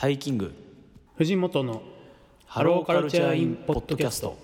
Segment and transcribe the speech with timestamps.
[0.00, 0.54] タイキング。
[1.16, 1.82] 藤本の
[2.46, 4.38] ハローカルチャーインポッドキャスト。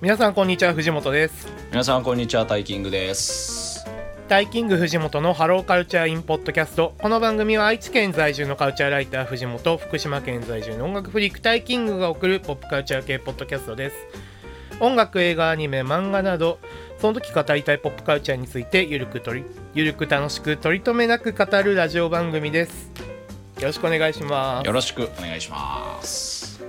[0.00, 1.48] 皆さんこんにちは藤本です。
[1.70, 3.59] 皆さんこんにちはタイキングです
[4.30, 6.94] タイキング藤本のハローカルチャーインポッドキャスト。
[7.02, 13.96] この番組は愛知県在住のカルチャーライター藤本福島県在住の音楽フリークタイキングが送るポップカルチャー系ポッドキャストです。
[14.78, 16.60] 音楽映画アニメ漫画など
[16.98, 19.42] その時語りたいポップカルチャーについてゆるくとり
[19.74, 22.92] ゆるく楽しく取り留めなく語るラジオ番組です。
[23.58, 24.64] よろしくお願いします。
[24.64, 26.62] よろしくお願いします。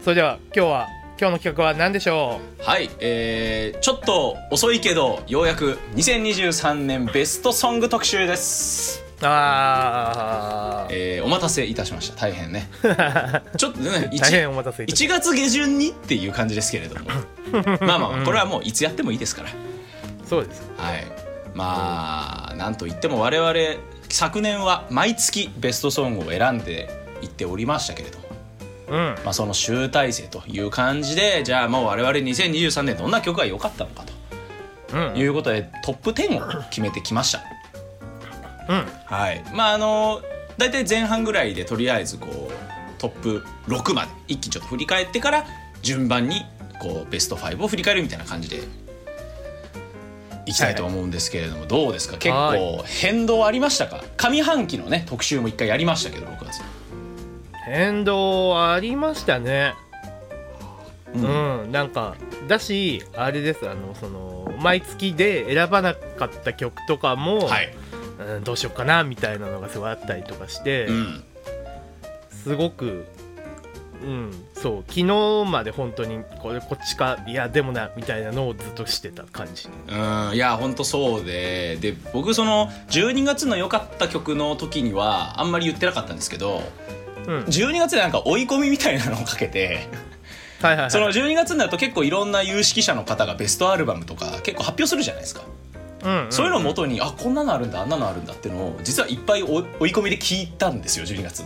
[0.00, 9.00] それでは今日は今日の企画は何でしょはいえー、ちょっと遅いけどようやく2023年ベストソング特集です。
[9.22, 10.92] うあー。
[10.92, 12.16] えー、お待たせいたしました。
[12.16, 12.68] 大変ね。
[13.56, 17.06] ちょっとね大変お待たせいたし1月下旬にっていう感じですけれども。
[17.86, 19.50] まあまあこれはもういつやってもいいですから。
[20.28, 20.68] そうです。
[20.76, 21.06] はい。
[21.54, 23.54] まあなんといっても我々
[24.08, 26.88] 昨年は毎月ベストソングを選んで
[27.22, 28.23] いっておりましたけれども、
[28.88, 29.14] うん。
[29.24, 34.04] まあ、その集大成という感じでじゃあもう我々2023年どんな曲が良かったのか
[34.92, 35.14] うん。
[35.14, 37.42] ということでトップ10を決めてきました。
[38.68, 38.86] うん。
[39.06, 39.42] はい。
[39.54, 40.22] まああの
[40.56, 45.44] 大体前半ぐらいでとりあえずこうトップ6まで一気にちょっと振り返ってから
[45.82, 46.42] 順番に
[46.80, 48.60] こうベスト5を振り返るみたいな感じで
[50.46, 52.18] いきたいと思うんですけれども、どうですか？
[52.18, 54.04] 結は構変動ありましたか？
[54.16, 56.60] 上半期のね特集も一回やりましたけど6月
[57.64, 59.74] 変動ありましたね。
[61.14, 62.16] ううんん、なんか
[62.48, 67.74] だしあれですあのその毎月で選ばなかった曲とかも、はい、
[68.36, 71.24] うん、どうしようかなみたいなのがすごいあったりとかして、うん、
[72.30, 73.06] すごく
[74.02, 79.68] うんそう昨日まで本当にこれこっちかいやでもなみたいなのをずっとしてた感じ。
[79.68, 86.62] うんいや本当そうでで僕その12月の良かった曲の時にはあんまり言ってなかったんですけど
[86.98, 89.88] うん12月でなんか追い込みみたいなのをかけて
[90.64, 90.90] はいはいはい。
[90.90, 95.42] その12月になると結構いろんな有識者の方がベストアルバムとか結構発表するじゃないですか、
[96.04, 99.64] うんんそういうのをもとにあこんなのあるんだあんなのあるんだっていうのを実はいっぱい追い
[99.94, 101.44] 込みで聞いたんですよ12月。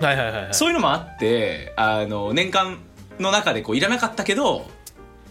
[0.00, 0.54] はいはいはいはい。
[0.54, 2.78] そういうのもあってあの年間
[3.20, 4.66] の中でこういらなかったけど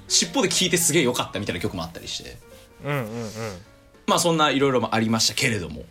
[0.08, 2.38] 尻尾で聞いてすげえ良かったみたいな曲もあったりして。
[2.86, 3.06] うんうん
[4.06, 5.84] まあそんないろいろありましたけれども、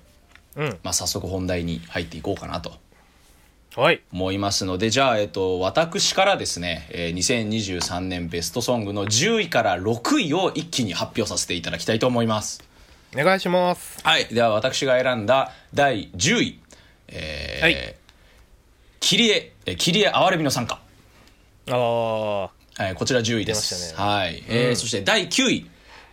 [0.56, 0.64] うん。
[0.66, 2.70] うんまあ、早速本題に入っていこうかなと。
[2.70, 2.78] はい
[3.77, 12.62] 思いますのでじゃあ、えっと、私からですね、えー2023年ベストソングの10位から6位を一気に発表させていただきたいと思います。
[13.15, 13.99] お願いします。
[14.05, 14.27] はい。
[14.27, 16.61] では私が選んだ第10位
[17.09, 17.94] えーはい。
[19.00, 20.78] 切江えー切江哀れみの参加、
[21.71, 22.50] ああは
[22.91, 23.71] い、こちら10位です。
[23.71, 24.77] 出ましたはい、えーうん。
[24.77, 25.71] そして第9位、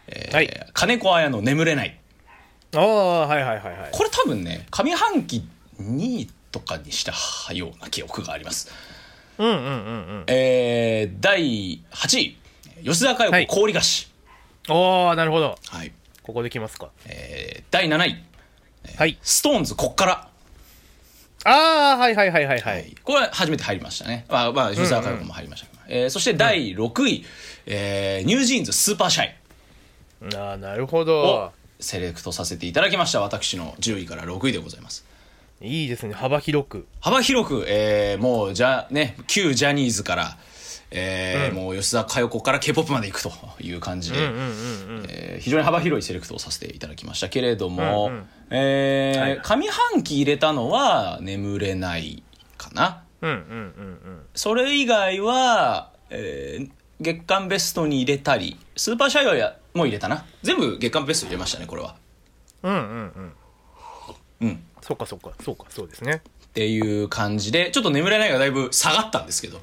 [0.07, 0.67] えーはい。
[0.73, 1.99] 金子綾の眠れない。
[2.75, 3.89] ああはいはいはいはい。
[3.91, 5.45] これ多分ね上半期
[5.81, 7.13] 2位とかにした
[7.53, 8.71] ような記憶があります。
[9.37, 9.67] うんうんうんう
[10.19, 10.23] ん。
[10.27, 12.37] えー第8位。
[12.83, 13.47] 吉田佳代はい。
[13.47, 14.07] 子氷菓子。
[14.69, 15.57] おおなるほど。
[15.67, 15.91] はい、
[16.23, 16.89] ここできますか。
[17.05, 18.23] えー第7位。
[18.97, 19.17] はい。
[19.21, 20.29] SixTONES こっから、
[21.45, 22.89] ああはいはいはいはいははい。
[22.89, 24.25] い、これは初めて入りましたね。
[24.29, 27.25] まあまあ吉田佳代子も入りましたけど、えーそして第6位、
[27.65, 29.35] えー NewJeans Super Shy。
[30.35, 33.21] ああなるほどセレクトさせていただきました。
[33.21, 35.05] 私の10位から6位でございます
[35.61, 36.13] いいですね。
[36.13, 36.87] 幅広く。
[37.01, 40.37] 幅広く、えーもうじゃね旧ジャニーズから、
[40.91, 41.55] えーうん。
[41.55, 43.31] もう吉田佳代子から k p o p まで行くと
[43.61, 44.17] いう感じで、
[45.41, 48.27] 非常に幅広いセレクトをさせていただきましたけれども、うんうん。
[48.51, 49.41] えーはい。
[49.41, 52.23] 上半期入れたのは「眠れない」
[52.57, 53.03] かな。
[54.35, 56.69] それ以外は、えー
[57.01, 60.25] 月間ベストに入れたりスーパーシャイはやもう入れたな。
[60.43, 61.95] 全部月間ベスト入れましたねこれは。
[62.61, 63.33] うんうんうん
[64.41, 64.49] うん。
[64.49, 66.23] うんそうかそうかそうかそうですね。
[66.47, 69.61] っていう感じでちょっと眠れないがだいぶ下がったんですけど。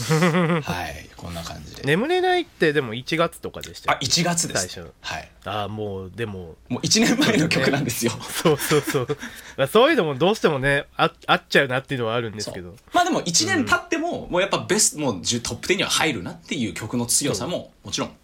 [0.64, 4.68] はいこんな感じで、眠れないってでも1月とかでしたあよ1月です。
[4.68, 5.28] 最初はい。
[5.44, 6.56] ああもうでも。
[6.68, 8.12] もう1年前の曲なんですよ。
[8.42, 9.18] そうそうそう。
[9.56, 12.74] まあそういうのもどうしてもねああっちゃうなっていうのはあるんですけど。
[12.92, 18.16] まあでも1年経っても、もうやっぱベストもう10トップ10には入るなっていう曲の強さももちろん。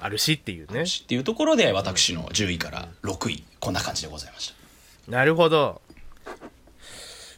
[0.00, 0.82] あるしっていうね。
[0.82, 4.63] っていうところで私の10位から6位こんな感じでございました
[5.08, 5.80] なるほど。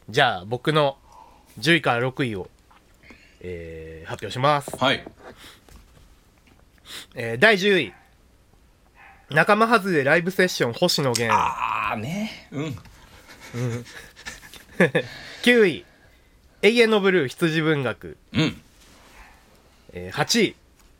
[0.08, 0.96] じゃあ僕の
[1.58, 2.48] 10位から6位を、
[3.40, 5.04] えー発表します、はい。
[7.16, 7.92] えー第10位。
[9.30, 11.36] 仲間外れライブセッション星野源。
[11.36, 12.48] ああね。
[12.52, 12.76] うん。
[15.42, 15.84] 9位。
[16.62, 18.16] 永遠のブルー羊文学。
[18.32, 18.62] うん。
[19.92, 20.54] えー8位。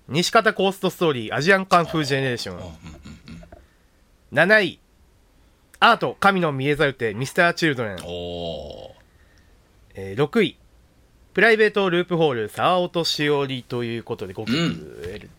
[0.08, 2.56] 西方コーストストーリーアジアンカンフージェネレーション。
[2.56, 2.72] うんうん
[4.32, 4.80] 7位
[5.78, 7.96] アート神の見えざる手ミスターチルドレン。
[8.04, 8.94] お、お
[9.94, 10.56] えー6位。
[11.34, 15.30] プライベートループホール沢落としおりということで5曲得る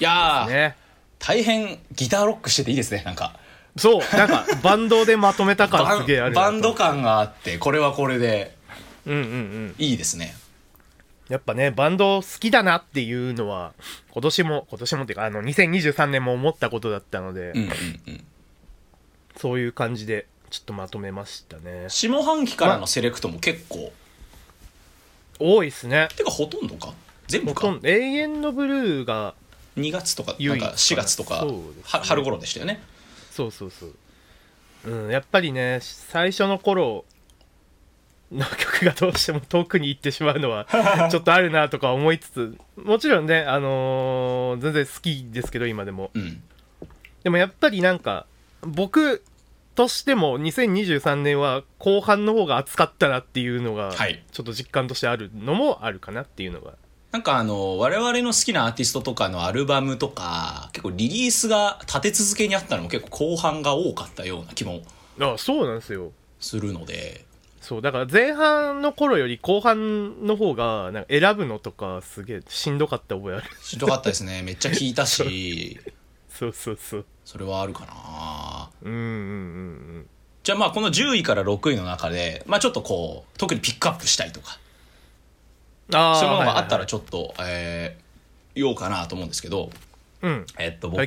[0.00, 0.76] いやー、ね、
[1.20, 3.38] 大変ギターロックしてていいですねなんか。
[3.76, 8.56] そうなんかバンドでまとめた感バすげえあるバンド感があってこれはこれで。
[9.06, 9.74] うんうんうん。
[9.78, 10.34] いいですね。
[11.28, 13.72] やっぱねバンド好きだなっていうのは
[14.10, 17.70] 今年も今年もっていうかあの2023年も思ったことだったので、うんうん
[18.08, 18.24] うん
[19.36, 21.86] そういう感じでちょっとまとめましたね。
[21.88, 23.92] 下半期からのセレクトも結構。
[25.38, 26.08] 多いっすね。
[26.16, 26.94] てかほとんどか？
[27.26, 27.60] 全部か？
[27.62, 27.88] ほとんど。
[27.88, 29.34] 永遠のブルーが
[29.76, 31.82] 2月とかな唯一んか4月とか、そうですね。
[31.84, 32.82] は春頃でしたよね。
[33.30, 33.94] そうそうそう。
[34.86, 37.04] うんやっぱりね最初の頃
[38.32, 40.66] の曲がどうしても遠くに行ってしまうのは
[41.10, 46.10] ちょっとあるなとか思いつつもちろんねあのー全然好きですけど今でも。
[46.14, 46.42] うん。
[47.24, 48.26] でもやっぱりなんか
[48.66, 49.22] 僕
[49.74, 54.24] としても2023年は後半の方が熱かったなっていうのがはい。
[54.32, 56.74] ちょっと実感としてあるのもあるかなっていうのが。
[57.12, 64.82] なんかあの我々の好きなアーティストとかのアルバムとか結構リリースが立て続けにあったのも結構後半が多かったような気も
[65.20, 66.12] あそうなんですよ。
[66.40, 67.24] するので。
[67.60, 73.44] そうだから前半の頃より後半の方がなんか選ぶのとかすげえしんどかった覚えある。
[73.60, 74.42] しんどかったですね。
[74.42, 75.80] めっちゃ聞いたし。
[76.28, 77.04] そうそうそう。
[77.24, 77.92] それはあるかな
[78.90, 79.02] うんうんう
[80.00, 80.06] ん
[80.42, 84.58] じゃあまあこの10位から6位の中で、まあ、ちょっとこう特にピックアップしたいとか。
[85.90, 88.06] うんああそういうものがあったらちちょっと、えー
[88.56, 89.70] 言おうかなと思うんですけど、
[90.22, 90.46] うん。
[90.58, 91.06] えっと僕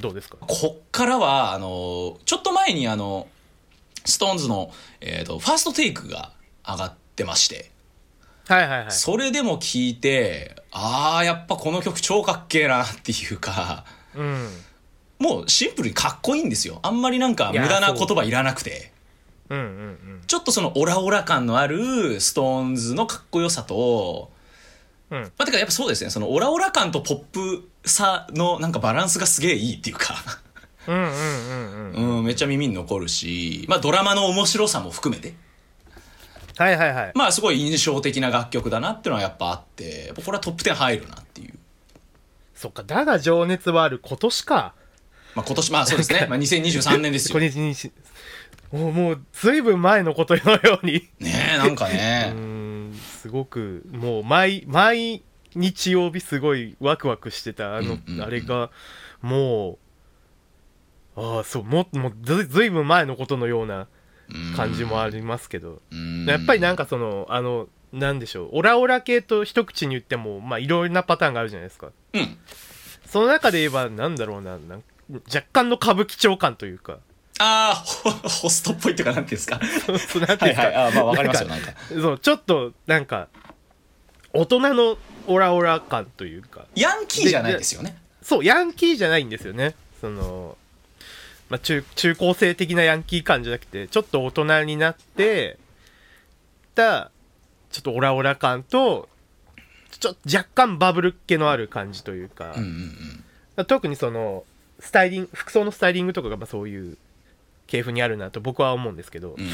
[0.00, 0.38] どうですか？
[0.40, 3.28] こっからはあのちょっと前にあの
[4.04, 6.32] ストーンズの、えー、とファーストテイクが
[6.66, 7.70] 上がってまして。
[8.48, 8.92] はいはいはい。
[8.92, 13.84] それでも聞いてああやっぱこの曲超かっけえなっていうか。
[14.14, 14.48] うん
[15.18, 16.80] もうシンプルにかっこいいんですよ。
[16.82, 18.92] あんまりなんか無駄な言葉いらなくて。
[19.48, 20.22] うんうんうん。
[20.26, 24.30] ちょっとそのオラオラ感のあるストーンズのかっこよさと
[25.10, 25.20] うん。
[25.22, 26.10] まあ、てかやっぱそうですね。
[26.10, 30.16] そのオラオラ感とポップさのなんかバランスがすげえいいっていうか。
[30.88, 32.24] うんうんうんうんうん。
[32.24, 35.34] めっちゃ耳に残るし、まあ、ドラマの面白さも含めて。
[36.58, 37.12] はいはいはい。
[37.14, 40.12] まあすごい印象的な楽曲だなっていうのはやっぱあって。
[40.16, 41.54] これはトップ10入るなっていう、
[42.54, 44.74] そっかだが情熱はある今年か
[45.36, 47.38] まあ、今年まあそうですね、 まあ、2023年ですよ。
[48.72, 51.08] もうもうずいぶん前のことのように。
[51.20, 55.22] ねえなんか うねんすごくもう毎毎
[55.54, 58.70] 日曜日すごいワクワクしてたあの、あれが
[59.20, 59.78] も
[61.16, 63.88] うああそうももうずずいぶん前のことのような
[64.56, 66.24] 感じもありますけど、うん。
[66.26, 71.92] やっぱりなんかそのあのなんでしょうオラオラ系と一口に言ってもまあいろいろなパターンがあるじゃないですか。
[72.14, 72.38] うん。
[73.06, 76.98] その中で言えばなんだろうななん若干の歌舞伎町感というか。
[77.38, 79.60] ああホホストっぽいっていうかなんていうんですか？
[79.98, 80.86] そうなんていうんですか、はいはい。
[80.86, 83.28] あーまあわかりますよなんかそうちょっとなんか
[84.32, 86.64] 大人のオラオラ感というか。
[86.74, 87.96] ヤンキーじゃないですよね？
[88.22, 89.74] そうヤンキーじゃないんですよね。
[90.00, 90.56] その、
[91.50, 95.58] まあ、中中高生的なヤンキー感じゃなくてちょっと大人になって
[96.74, 97.10] た
[97.70, 99.08] ちょっとオラオラ感と
[99.90, 103.24] ちょっと若干バブルっ気のある感じというか、うんうん
[103.58, 103.64] うん。
[103.66, 104.44] 特にその
[104.78, 106.98] スタイリング服装のスタイリングとかがまあそういう
[107.66, 109.50] 系譜にあるなと僕は思うんですけど、うん。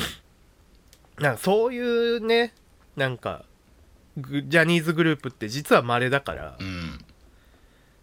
[1.22, 2.52] なんかそういうね
[2.96, 3.44] なんか
[4.16, 6.98] グジャニーズグループって実は稀だから、うん。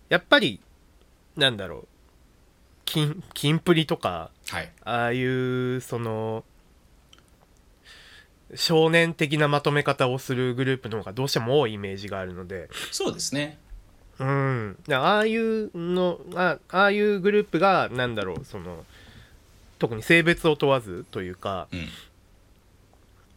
[0.09, 0.59] やっぱり
[1.35, 1.87] なんだろう
[2.85, 4.71] キンキンプリとかはい。
[4.83, 6.43] ああいうその
[8.55, 12.69] 少年的なまとめ方をするグループの方がどうしても多いイメージがあるので。
[12.91, 13.59] そうですね
[14.19, 14.77] うん。
[14.91, 18.85] ああいうのあああいうグループがなんだろうその
[19.77, 21.87] 特に性別を問わずというかうん。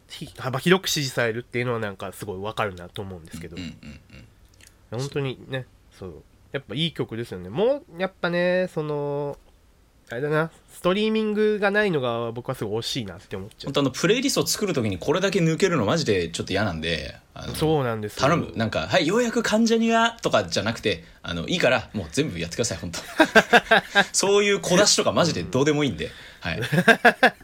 [0.09, 3.69] ひ幅広く支持されるっていうのはなんかすごいわかるなと思うんですけど、うんうん
[4.91, 4.99] うん。
[4.99, 6.23] 本当にねそう。
[6.51, 7.49] やっぱいい曲ですよね。
[7.49, 9.37] もうやっぱねその
[10.09, 10.51] あれだな。
[10.73, 18.21] ストリーミングがないのが僕はすごい惜しいなって思っちゃ本当あのプレイリストを作るときにこれだけ抜けるのマジでちょっと嫌なんであのうそうなんですよ。
[18.21, 18.51] 頼む。
[18.55, 22.99] なんか「はいようやく関ジャニが」とかじゃなくてあのいいからもう全部やってください本当。
[24.11, 26.61] そういう小出しとかマジでどうでもいいんで、はい、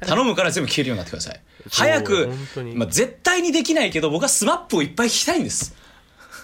[0.06, 1.39] 頼むから全部消えるようになってください。
[1.72, 2.75] 早く本当に。
[2.75, 5.75] まあ、絶対にできないけど僕は SMAP をいっぱい聞きたいんです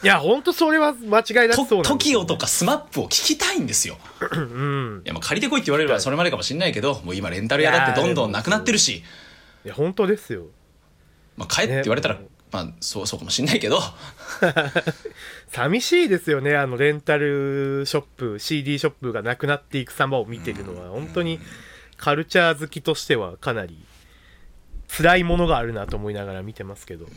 [0.04, 3.98] いや本当それは間違いなくそうなん TOKIO とかスマップを聞きたいんですよ。
[4.32, 5.02] うん。
[5.06, 9.04] いやまあ借りてこいって言われればそれまでかもしれないけどもう今レンタル屋だってどんどんなくなってるし、
[9.66, 10.46] いや本当ですよ。
[11.38, 12.22] まあ、帰って言われたら、ね。
[12.52, 13.80] ままあそうそうかもしんないけど。
[15.50, 20.92] 寂しいですよねあのレンタルショップ CD ショップがなくなっていく様を見てるのは。
[20.92, 21.40] 本当に
[21.98, 23.78] カルチャー好きとしてはかなり
[24.88, 27.08] 辛いものがあるなと思いながら見てますけど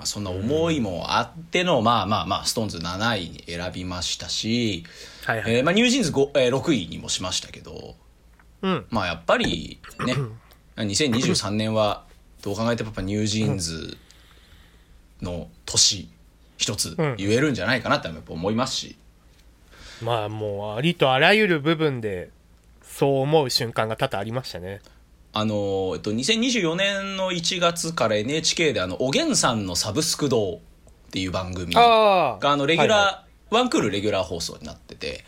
[0.00, 4.86] まあそんな思いもあっての、まあまあまあ SixTONES 7位に選びましたし、
[5.26, 7.96] はいはい、えーまあ、 NewJeans 5、えー6位にもしましたけど
[8.62, 8.86] うん。
[8.88, 10.14] まあやっぱりね
[10.76, 12.04] 2023年は
[12.40, 13.98] どう考えてもやっぱ NewJeans
[15.20, 16.08] の年
[16.56, 17.16] 一つうん。
[17.18, 18.96] 言えるんじゃないかなってやっぱ思いますし、
[20.00, 22.30] まあもうありとあらゆる部分で
[22.82, 24.80] そう思う瞬間が多々ありましたね
[25.32, 30.58] あの、えっと、2024年の1月から NHK であのおげんさんのサブスク堂っ
[31.12, 35.24] ていう番組がああのレギュラー、はいはワンクールレギュラー放送になってて。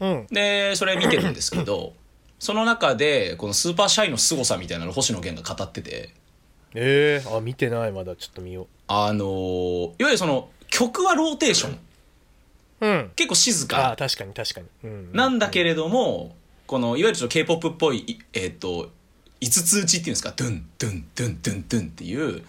[0.00, 0.26] うん。
[0.30, 1.94] でそれ見てるんですけど
[2.38, 6.10] その中でこの Super Shy の凄さみたいなのを星野源が語ってて。
[6.76, 11.78] ええあ見てないまだちょっと見よあのいわゆるその曲はローテーション。
[12.80, 13.12] ううん。
[13.14, 16.34] 結構静ああか確かに確かに、うん、なんだけれども
[16.66, 18.90] このいわゆるちょっぽいいえっ、と
[19.40, 20.32] 5つ打ちっていうんですか？
[20.36, 22.42] ドゥンドゥンドゥンドゥンドゥンっていう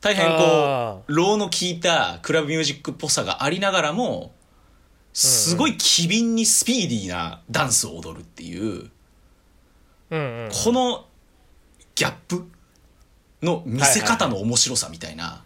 [0.00, 4.32] 大変こあうローの効いたクラブミュージックっぽさがありながらも
[5.12, 8.90] すごい機敏にスピーディーなダンスを踊るっていう
[10.10, 11.06] うんうんこの
[11.94, 12.46] ギャップ
[13.42, 15.44] の見せ方の面白さみたいな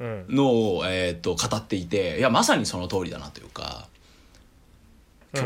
[0.00, 3.86] うんのを、えー、と語っていていやまさにその通りだなというか、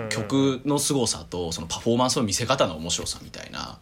[0.09, 3.78] 曲の凄さとそのパフォーマンスの見せ方の面白さみたいな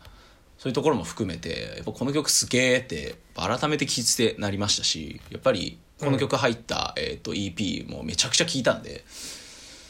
[0.62, 9.02] そういうところも含めてやっぱこの曲すげえって改めて聴いてなりましたしやっぱりこの曲入った、えー、と EP もめちゃくちゃ聴いたんで、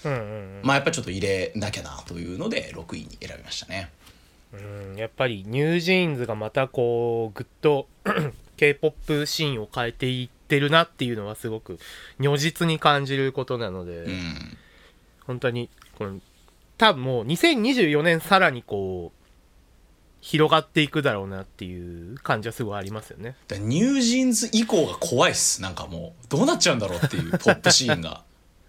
[0.07, 3.91] うんうんまあやっぱりちょっと入れなきゃなというので6位に選びましたね。
[4.55, 7.87] うんやっぱりニュージーンズがまたこうぐっと
[8.57, 11.79] k p o p シーンを変えていってるなっていうのはすごく
[12.19, 14.57] 如実に感じることなので、うん
[15.27, 16.19] 本当にこの
[16.79, 19.22] 多分もう2024年さらにこう
[20.23, 23.35] 広がっていくだろうなっていう感じはすごいありますよね。
[23.51, 28.23] NewJeans以降が怖いっすなんかもうどうなっちゃうんだろうっていう ポップシーンが。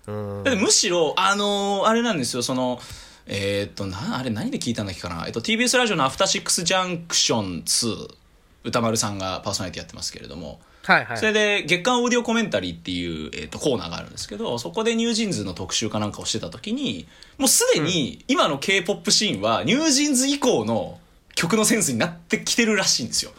[0.06, 2.82] うんむしろあのーあれなんですよその
[3.26, 8.16] えーっとなあれ何で聞いたんだっけかな、えっと、TBS ラジオの「アフターシックスジャンクション2」
[8.66, 11.18] 宇多丸さんがパーソナリティやってますけれども、はいはい。
[11.18, 17.08] それで月間オーディオコメンタリーっていう、えーっとコーナーがあるんですけどそこで NewJeansの特集かなんかをしてた時に
[17.38, 21.00] もうすでに今の k p o p シーンは NewJeans以降の
[21.36, 23.32] 曲のセンスになってきてるらしいんですよ。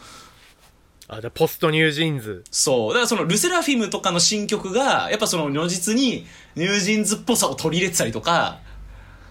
[1.07, 2.43] あじゃあポスト NewJeans。
[2.49, 2.89] そう。
[2.89, 8.59] だからその LE SSERAFIM とかの新曲が、やっぱその如実に NewJeansっぽさを取り入れてたりとか、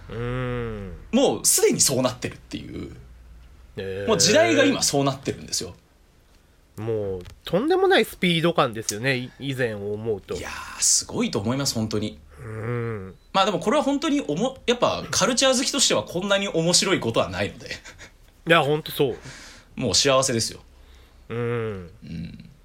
[0.08, 0.92] うん。
[1.12, 2.96] もうすでにそうなってるっていう。
[3.76, 5.74] えーもう時代が今そうなってるんですよ。
[6.76, 12.18] もうとんでもないスピード感ですよねい以前を思うといやー、すごいと思います、本当に。
[12.44, 17.70] うんまあでもこれは本当におも、やっぱカルチャー好きとしてはこんなに面白いことはないので、
[18.46, 19.16] いやほんとそう。
[19.76, 20.60] もう幸せですよ。
[21.28, 21.90] うん。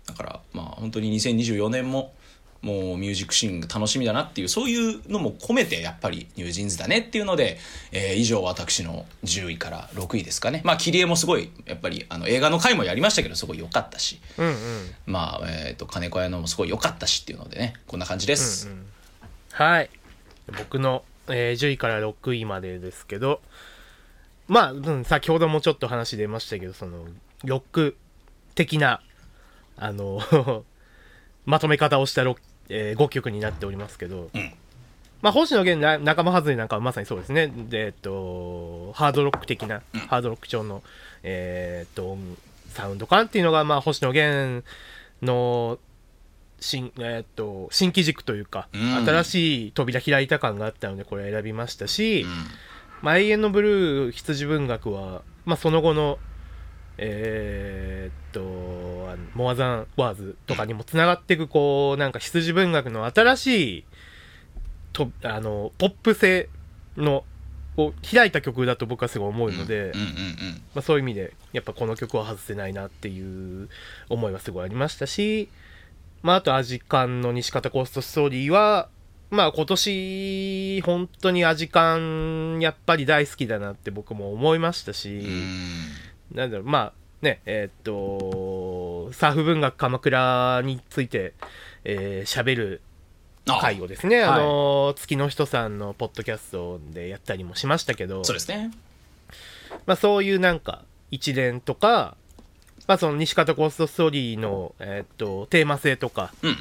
[0.06, 2.14] だからまあ本当に2024年も
[2.62, 7.58] もうミュージックシーンが楽しみだなっていうそういうのも込めてやっぱりニュージーンズだねっていうので、
[7.94, 10.62] えー以上私の10位から6位ですかね。
[10.66, 14.20] まあ切り絵もすごいやっぱりあの映画の回もやりましたけどすごい良かったし。
[14.38, 14.56] うんうん。
[15.06, 17.76] まあ、えー、と金子屋のもすごい良かったしっていうのでね。
[17.88, 18.70] こんな感じです、
[19.54, 19.90] はい。
[20.58, 23.42] 僕の、えー10位から6位までですけど
[24.50, 27.06] まあ、うん、先ほどもちょっと話出ましたけどその
[27.46, 27.96] ロック
[28.56, 29.02] 的な
[29.78, 30.22] あの
[31.46, 32.24] まとめ方をした
[32.70, 34.54] え5曲になっておりますけど、うん。
[35.22, 37.48] まあ、星野源な仲間外れなんかはまさにそうですね。
[37.48, 40.84] で、えっと、ハードロック的な、ハードロック調の、
[41.24, 42.18] えーっと
[42.70, 44.64] サウンド感っていうのが、まあ、星野源
[45.24, 45.80] の
[46.60, 49.06] 新,、えーっと新機軸というか、うん。
[49.06, 52.30] 新しい扉開いた感があったのでこれ選びましたし、うん
[53.02, 56.20] まあ、永遠のブルー羊文学は、まあ、その後の
[56.98, 63.86] えーっとあのモアザンワーズとかにもつながっていくこうなんか羊文学の新しい
[64.92, 66.50] とあのポップ性
[66.98, 67.24] の
[67.78, 69.94] を開いた曲だと僕はすごい思うので、
[70.76, 73.70] まあ、そういう意味でやっぱこの曲は外せないなっていう
[74.10, 75.50] 思いはすごいありましたし、
[76.22, 78.90] まあ、あとアジカンの西方コーストストーリーは
[79.30, 86.36] まあ今年本当にアジカンやっぱり大好きだなって僕も思いましたし、うん。
[86.36, 91.34] なんだろうまあねえーっとサーフ文学鎌倉について
[91.84, 92.82] えー喋、る
[93.48, 94.28] あ回をですね、はい。
[94.28, 98.72] あの月の人さんのポッドキャストでやったりもしましたけどそうですね。
[99.86, 102.16] まあ、そういうなんか一連とか
[102.88, 106.58] まあ、その西方コーストストーリーの、えっとテーマ性とかうん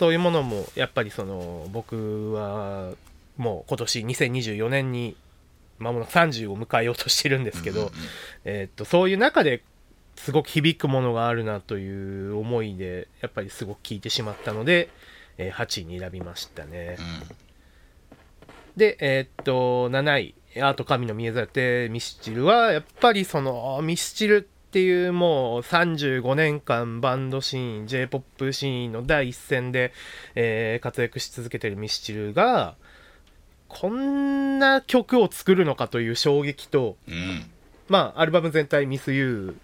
[0.00, 2.92] そういうものもやっぱりその僕は
[3.36, 5.14] もう今年2024年に
[5.78, 8.00] まもなく30を迎えようとしてるんですけど、うんうんうん
[8.46, 9.62] えっとそういう中で
[10.16, 14.88] すごく響くものがあるなという思いでやっぱりすごく聞いてしまったので、
[15.36, 16.96] えー8位に選びましたね。
[18.74, 29.92] で、えーっと、7位、アート神の見えざてミスチルは、やっぱりその、ミスチルっていうもう35年間バンドシーン、J-POP シーンの第一線で、
[30.36, 32.76] えー活躍し続けてるミスチルが、
[33.66, 37.50] こんな曲を作るのかという衝撃と、うん。
[37.88, 39.60] まあ、アルバム全体ミスユー、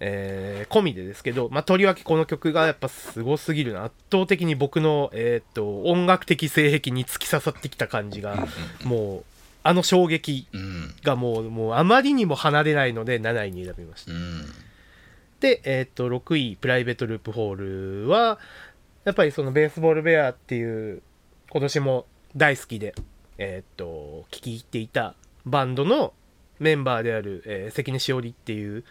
[0.00, 3.84] えー込みでですけど、まあ、とりわけこの曲がやっぱすごすぎるな。
[3.84, 8.48] 圧倒的に僕の、えーっと音楽的性癖に突き刺さってきた感じが、
[8.82, 9.33] もう
[9.64, 10.94] あの衝撃うん。
[11.02, 14.12] がもうもうあまりにも離れないので7位に選びました。
[14.12, 14.46] うん。
[15.40, 18.38] で、えーっと6位プライベートループホールは
[19.04, 21.02] やっぱりそのベースボールベアっていう
[21.50, 22.06] 今年も
[22.36, 22.94] 大好きで
[23.38, 26.12] えーっと聴き入っていたバンドの
[26.60, 28.84] メンバーである、えー関根しおりっていう、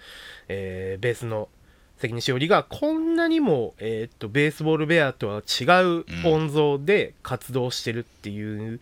[0.49, 1.49] えーベースの
[1.97, 5.63] 関根しおりがこんなにも、えーっとベースボールベアとは違
[6.01, 8.81] う音像で活動してるっていう、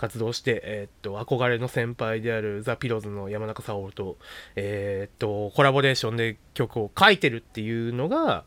[0.00, 4.16] 活動して、えーっと憧れの先輩であるザ・ピローズの山中沙織と,、
[4.56, 8.44] えーっとコラボレーションで曲を書いてるっていうのが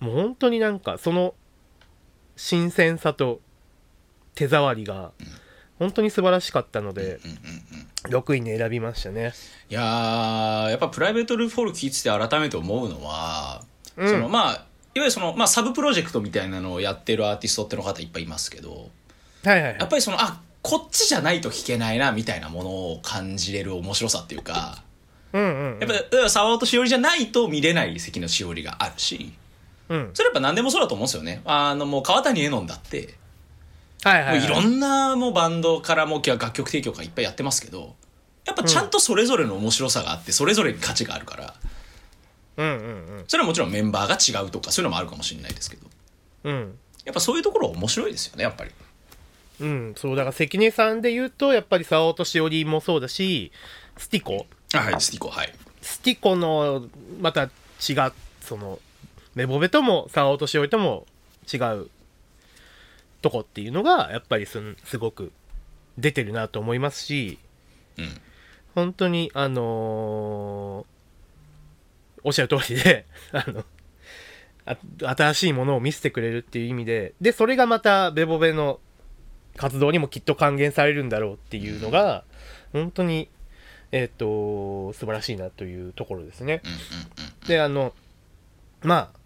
[0.00, 1.34] もう本当になんかその
[2.36, 3.42] 新鮮さと
[4.34, 5.12] 手触りが
[5.78, 9.32] 本当に素晴らしかったのでうんうんうん6位に選びましたね。
[9.70, 13.62] いやーやっぱプライベートルーフォール聞いてて改めて思うのは、
[13.96, 14.08] うん。
[14.08, 14.64] そのまあいわ
[14.96, 18.90] ゆるその、まあ、サブプロジェクトみたいなのをやってるアーティストっての方いっぱいいますけど
[19.44, 19.76] はいはい。
[19.78, 24.82] やっぱりそのあこっちじゃないと弾けないなみたいなものを感じれる面白さっていうか。
[25.34, 29.34] うんうんやっぱり沢本しおりじゃないと見れない関のしおりがあるし。
[29.90, 30.10] うん。
[30.14, 31.42] それやっぱ何でもそうだと思うんですよね。
[31.44, 33.14] あのもう川谷絵音だって。
[34.02, 37.94] はいはいもういろんなもうバンドからも楽曲提供がいっぱいやってますけど
[38.44, 41.54] やっぱちゃんとそれぞれの面白さがあってそれぞれに価値があるから。
[42.56, 45.86] うんうんそれはもちろんメンバーが違うとかそういうのもあるかもしれないですけど。
[46.44, 46.54] うん。
[46.54, 48.70] うんやっぱそういうところ面白いですよねやっぱり
[49.64, 53.52] うんそうだから関根さんで言うとやっぱり沢落しおりもそうだし
[53.96, 54.46] スティコ。
[54.74, 55.52] あはいスティコはい。
[55.80, 56.86] スティコの
[57.20, 57.50] また違う
[58.40, 58.78] その
[59.34, 61.06] メボベとも沢落しおりとも
[61.52, 61.88] 違う
[63.22, 65.32] とこっていうのがやっぱりすんすごく
[65.98, 67.38] 出てるなと思いますし
[67.98, 68.20] うん。
[68.74, 70.94] 本当にあのー
[72.26, 73.64] おっしゃる通りで あの
[74.66, 74.78] あ
[75.14, 78.80] 新しいものを見せてくれるっていう意味ででそれがまたベボベの
[79.56, 82.24] 活動にもきっと還元されるんだろうっていうのが
[82.72, 83.28] 本当に
[83.92, 86.62] えっ、と素晴らしいなというところですね。
[87.46, 87.94] であの
[88.82, 89.18] まあ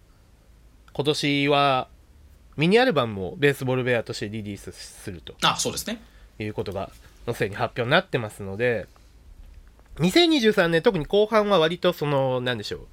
[0.93, 1.87] 今年は
[2.55, 5.33] ミニアルバムをベースボールベアとしてリリースすると。
[5.41, 5.99] あそうですね。
[6.37, 6.91] いうことが
[7.25, 8.87] もうすでに発表になってますので
[9.97, 12.87] 2023年特に後半は割とその何でしょう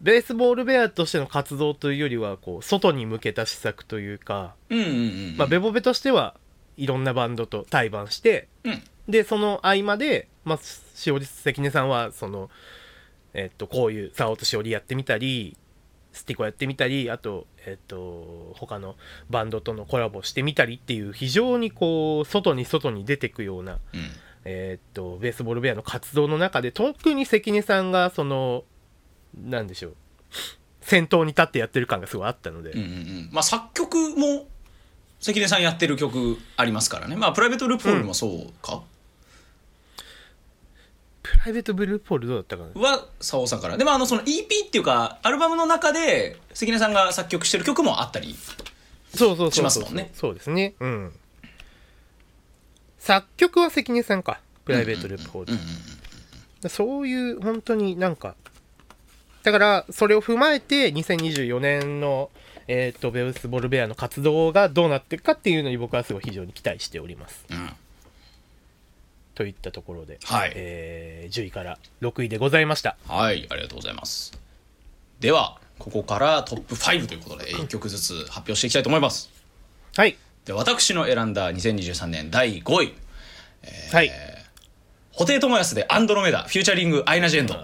[0.00, 6.34] ベースボールベアとしての活動というよりはこう外に向けた施策というか、うんうんうんまあ、ベボベとしては
[6.76, 8.82] いろんなバンドと対バンしてうん。
[9.08, 10.58] でその合間で、まあ、
[10.94, 12.48] しおり関根さんはその、
[13.34, 15.56] えっとこういう「サオとしおり」やってみたり
[16.12, 18.96] スティコやってみたりあと,、えっと他の
[19.28, 23.80] バンドとのコラボしてみたりっていう非常にこう外に外に出てくような、うん。
[24.46, 28.64] えっとベースボールベアの活動の中で特に関根さんがその
[29.42, 29.96] なんでしょう。
[30.80, 33.28] 先頭に立ってやってる感がすごいあったので、うんうんうん。
[33.32, 34.46] まあ作曲も
[35.20, 37.16] 関根さんやってる曲ありますからね。
[37.16, 38.82] まあプライベートループホールもそうか、
[41.22, 42.80] プライベートブルーポールどうだったかな？
[42.80, 43.78] は佐尾さんから。
[43.78, 48.36] でもあのその EP っていうかアルバムの中で関根さんが作曲してる曲もあったり
[49.14, 50.10] そうそうしますもんね。
[50.12, 50.74] そうですね。
[50.80, 51.12] うん。
[52.98, 54.40] 作曲は関根さんか。
[54.66, 56.70] プライベートループホール、うんうん。
[56.70, 58.34] そういう本当になんか
[59.44, 62.30] だからそれを踏まえて2024年の
[62.66, 67.44] えっ、とベースボールベアの活動がどうなっていくかっていうのに僕はすごい非常に期待しております。
[67.50, 67.70] うん。
[69.34, 70.52] といったところで、はい。
[70.54, 72.96] えー10位から6位でございました。
[73.06, 74.32] はいありがとうございます。
[75.20, 79.30] ではここからトップ5ということで1曲ずつ発表していきたいと思います。
[79.94, 80.16] はい。
[80.46, 82.94] で私の選んだ2023年第5位
[83.92, 84.10] はい。
[85.16, 87.54] 布袋寅泰でアンドロメダフューチャリングアイナ・ジ・エンド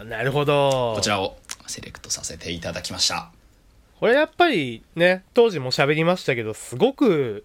[0.00, 0.94] あなるほど。
[0.96, 3.30] こちらをセレクトさせていただきました。
[4.00, 7.44] これやっぱりね当時も喋りましたけどすごく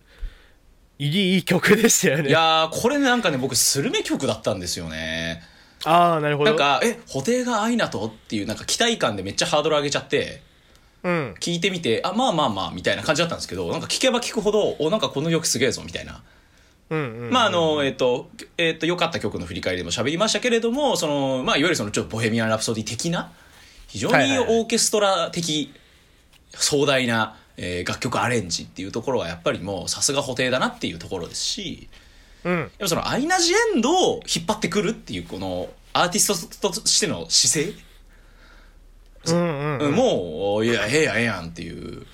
[0.98, 2.30] いい曲でしたよね。
[2.30, 5.42] いやーこれねなんかね僕スルメ曲だったんですよね。
[5.86, 6.50] ああなるほど。
[6.50, 8.08] なんかえ布袋がアイナと？
[8.08, 10.42] っていうなんか期待感でめっちゃハードル上げちゃって
[11.04, 11.36] うん。
[11.40, 16.22] 聞いてみてあまあまあまあみたいな感じだったんですけどなんか聞けば聞くほどおなんかこの曲すげえぞみたいな
[17.32, 23.32] まああのえっ、とえっ、と良かった曲の振り返りでも喋りましたけれどもそのまあいわゆるそのちょっとボヘミアン・ラプソディ的な
[23.88, 25.74] 非常にオーケストラ的
[26.52, 31.90] 壮大な、えー楽曲アレンジっていうところはやっぱりもうさすが布袋だなっていうところですし
[32.44, 32.72] うん。
[32.86, 39.34] そのアイナ・ジ・エンドを引っ張ってくるっていうこのアーティストとしての姿勢？
[39.34, 39.92] うんうんうん。
[39.92, 42.06] もういやええやんええやんっていう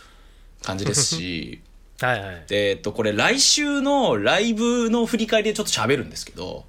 [0.64, 1.62] 感じですし
[2.02, 2.44] はいはい。
[2.48, 6.66] でえっとこれ来週のライブの振り返りでちょっと喋るんですけど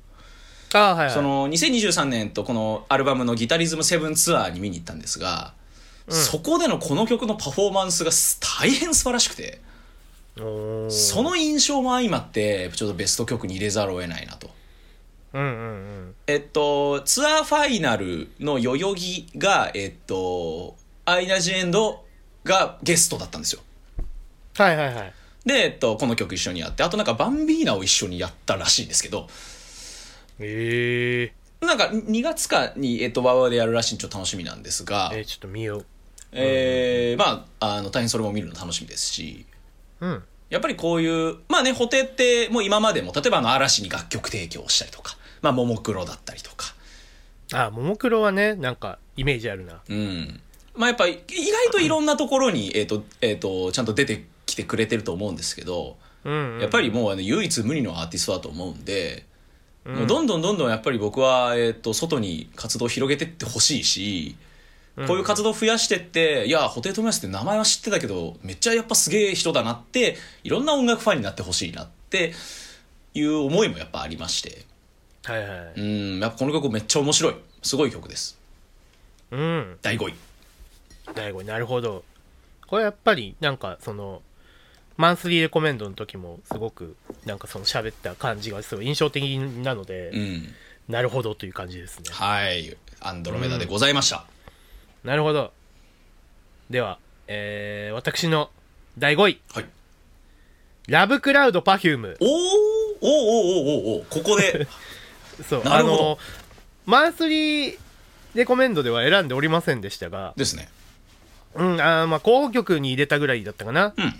[0.73, 1.15] ああはいはい。
[1.15, 5.55] その2023年とこのアルバムの「ギタリズム7ツアー」に見に行ったんですが、
[6.09, 8.11] そこでのこの曲のパフォーマンスが
[8.61, 9.61] 大変素晴らしくて
[10.37, 14.51] その印象も相まってちょっとベスト曲に入れざるを得ないなと。
[15.33, 16.15] うんうんうん。
[16.27, 22.05] えっと、ツアーファイナルの代々木が、えっと、アイナ・ジ・エンド
[22.45, 23.61] がゲストだったんですよ。
[24.57, 25.13] はいはいはい。
[25.45, 29.29] で、えっと、この曲一緒にやって、あとなんかバンビーナを一緒にやったらしいんですけど、
[30.39, 31.65] ええ。
[31.65, 35.87] なんか2月かに、えっと、ワウワウでやるらしいんでちょっと楽しみなんですが、えー、ちょっと見よう。
[36.33, 39.47] えーまあ、あの、大変それも見るの楽しみですし、
[40.01, 40.23] うん。
[40.51, 46.75] やっぱりこういう、まあね、布袋ってもう今までも、例えばあの嵐に楽曲提供をしたりとか、まあ、ももクロだったりとか、
[47.53, 49.81] あももクロはねなんかイメージあるな。
[49.89, 50.41] うん。
[50.75, 59.27] まあやっぱり意外といろんなところに、えっ、と、えっ、と、ちゃんと出てきてくれてると思うんですけど、うん、うん、やっぱりもうあの唯一無二のアーティストだと思うんで、
[59.85, 64.37] もうどんどんどんどんやっぱり僕は、えっ、と、外に活動を広げてってほしいし、
[65.07, 72.33] こういう活動を増やしてって、いや、布袋寅泰って名前は知ってたけど、めっちゃやっぱすげえ人だなって、いろんな音楽ファンになってほしいなって
[73.15, 74.65] いう思いもやっぱありまして、
[75.23, 75.81] はいはい。
[75.81, 77.35] うん、やっぱこの曲めっちゃ面白い。
[77.63, 78.39] すごい曲です。
[79.31, 79.79] うん。
[79.83, 80.15] 第5位。
[81.15, 81.45] 第5位。
[81.45, 82.05] なるほど。
[82.67, 84.23] これやっぱりなんかその
[84.97, 90.55] マンスリーレコメンドの時もすごくなんかその喋った感じがすごい印象的なので、うん。
[90.89, 92.77] なるほどという感じですねはい。
[93.01, 94.25] アンドロメダでございました。
[95.05, 95.53] なるほど
[96.71, 98.51] では、えー、私の
[98.99, 99.67] 第5位はい。
[100.89, 102.29] Love Cloud Perfume おー
[103.01, 104.67] おーおーおーおーここで。
[105.49, 106.19] そうなるほどあの
[106.87, 107.79] マンスリー
[108.35, 110.69] レコメンドでは選んでおりませんでしたがですね。
[111.55, 114.15] うんあーまあ候補曲に入れたぐらいだったかなうん。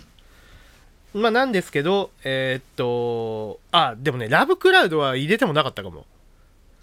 [1.13, 6.05] まあなんですけどえーっとあでもね Love Cloud は入れてもなかったかも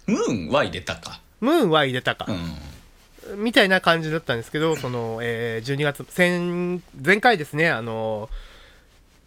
[0.07, 1.19] Moon は入れたか。
[1.41, 3.43] Moon は入れたかう、ん。
[3.43, 8.29] みたいな感じだったんですけどその、えー12月前前回ですねあの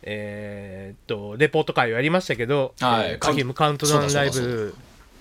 [0.03, 4.75] えーっとレポート会をやりましたけど、はいえー、Perfume カウントダウンライブ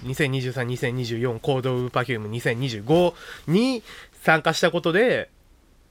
[0.06, 3.14] 2023-2024 Code of Perfume 2025
[3.48, 3.82] に
[4.22, 5.30] 参加したことで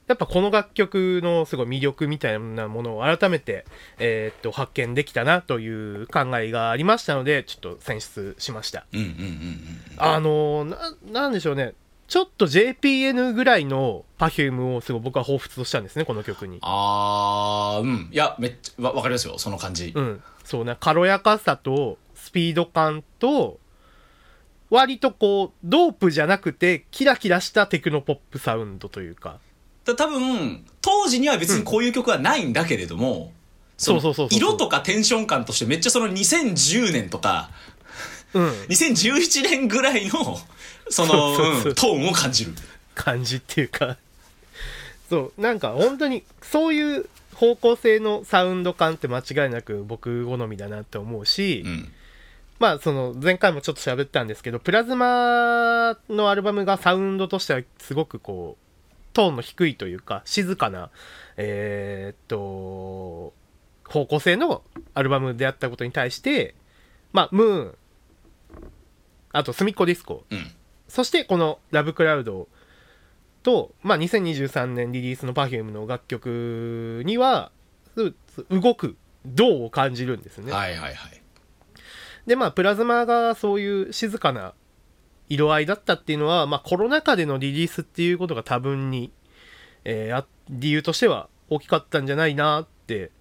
[0.07, 3.65] やっぱこの楽曲のすごい魅力みたいなものを改めて、
[3.99, 9.81] えーっと発見できたなという考えがありましたのでちょっと選出しましたうんうんうんうん。
[9.97, 10.77] あのな
[11.11, 11.73] なんでしょうね
[12.07, 18.09] ちょっと JPN ぐらいの Perfume をすごい僕は彷彿としたんですねこの曲にあー、うん。
[18.11, 19.91] いや、めっちゃ、わわかりますよ、その感じ。
[19.93, 23.59] うんそうね軽やかさとスピード感と
[24.69, 29.39] 割とこうドープじゃなくてキラキラしたテクノポップサウンドというか
[29.87, 33.31] だ多分、当時には別にこういう曲はないんだけれども、
[33.77, 37.49] そうそうそうそう色とかテンション感としてめっちゃその2010年とか、
[38.33, 38.49] うん。
[38.69, 40.37] 2017年ぐらいの、
[40.89, 42.53] その、うんトーンを感じる。
[42.95, 43.97] 感じっていうか。
[45.09, 45.41] そう。
[45.41, 51.91] なんか本当にそういう方向性のサウンド感って間違いなく僕好みだなって思うし、うん。
[52.59, 58.66] まあその前回もちょっと喋ったんですけどプラズマのアルバムがサウンドとしてはすごくこう
[59.17, 60.91] トーンの低いというか静かな
[61.37, 63.33] えーっと
[63.91, 64.61] 方向性の
[64.93, 66.53] アルバムであったことに対して
[67.13, 67.77] まあムーン
[69.31, 70.51] あと「すみっこディスコうん。」
[70.87, 72.47] そしてこの「ラブクラウド」
[73.41, 77.51] と、まあ、2023年リリースの Perfume の楽曲には
[77.95, 78.13] す
[78.51, 80.51] 動く動を感じるんですね。
[80.51, 81.21] はいはいはい。
[82.27, 84.53] でまあプラズマがそういう静かな
[85.29, 89.11] 色合いだったっていうのは、まあ、コロナ禍でのリリースっていうことが多分に、
[89.83, 93.11] えーあ理由としては大きかったんじゃないなって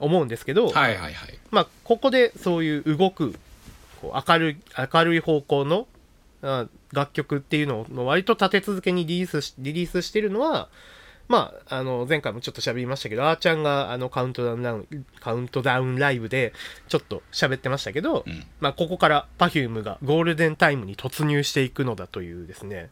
[0.00, 1.38] 思うんですけど、はいはいはい。
[1.50, 3.36] まあ、ここでそういう動く
[4.00, 4.56] こう明るい
[4.92, 5.86] 明るい方向の
[6.42, 10.68] あ楽曲っていうのを割と立て続けにリリースしリリースしてるのは、
[11.28, 16.52] まあ、あの前回もちょっと喋りましたけどあーちゃんがあのカウントダウンラウンカウントダウンライブで
[16.88, 18.44] ちょっと喋ってましたけど、うん。
[18.60, 22.90] まあ、ここから Perfume がゴールデンタイムに突入していくのだというですね。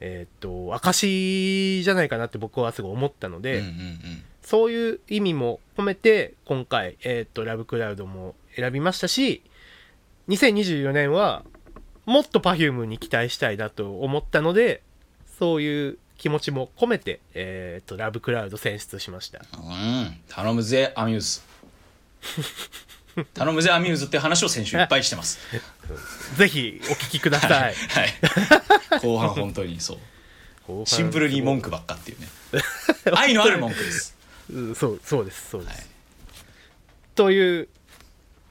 [0.00, 4.22] えーっと証じゃないかなって僕はすごい思ったので、うんうんうん。
[4.42, 9.42] そういう意味も込めて今回、えーっとラブクラウドも選びましたし
[10.28, 11.44] 2024年は
[12.04, 14.82] もっと Perfume に期待したいなと思ったので
[15.38, 19.40] そういう気持ちも込めて、えーっとラブクラウド選出しました。
[19.40, 20.20] うん。
[20.28, 21.40] 頼むぜアミューズ。
[23.34, 25.40] 頼むぜアミューズって話を先週いっぱいしてます。
[26.38, 27.50] ぜひお聞きください。
[27.50, 27.74] はい
[29.00, 29.98] 後半本当にそ
[30.68, 30.86] う。
[30.86, 32.28] シンプルに文句ばっかっていうね。
[33.16, 34.16] 愛のある文句です。
[34.48, 35.86] うんそうそうですそうです、はい。
[37.16, 37.68] という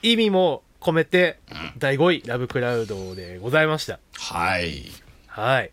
[0.04, 1.40] 意味も込めて、
[1.78, 3.98] 第5位ラブクラウドでございました。
[4.18, 4.92] はい。
[5.28, 5.72] はい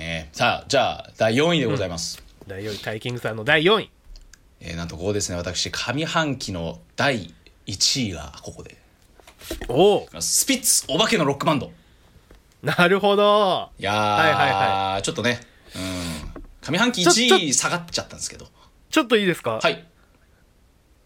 [0.00, 3.90] ねさあじゃあ第4位でございます、第4位タイキングさんの第4位。
[4.60, 7.34] えーなんとここですね私上半期の第
[7.66, 8.78] 1位がここで。
[9.68, 11.70] おおスピッツお化けのロックバンド。
[12.62, 13.70] なるほど。
[13.78, 14.50] いやー、はいはい
[14.94, 15.40] はちょっとね
[15.74, 16.42] うん。
[16.62, 18.46] 上半期ちょち1位下がっちゃったんですけど。
[18.90, 19.84] ちょっといいですか、はい。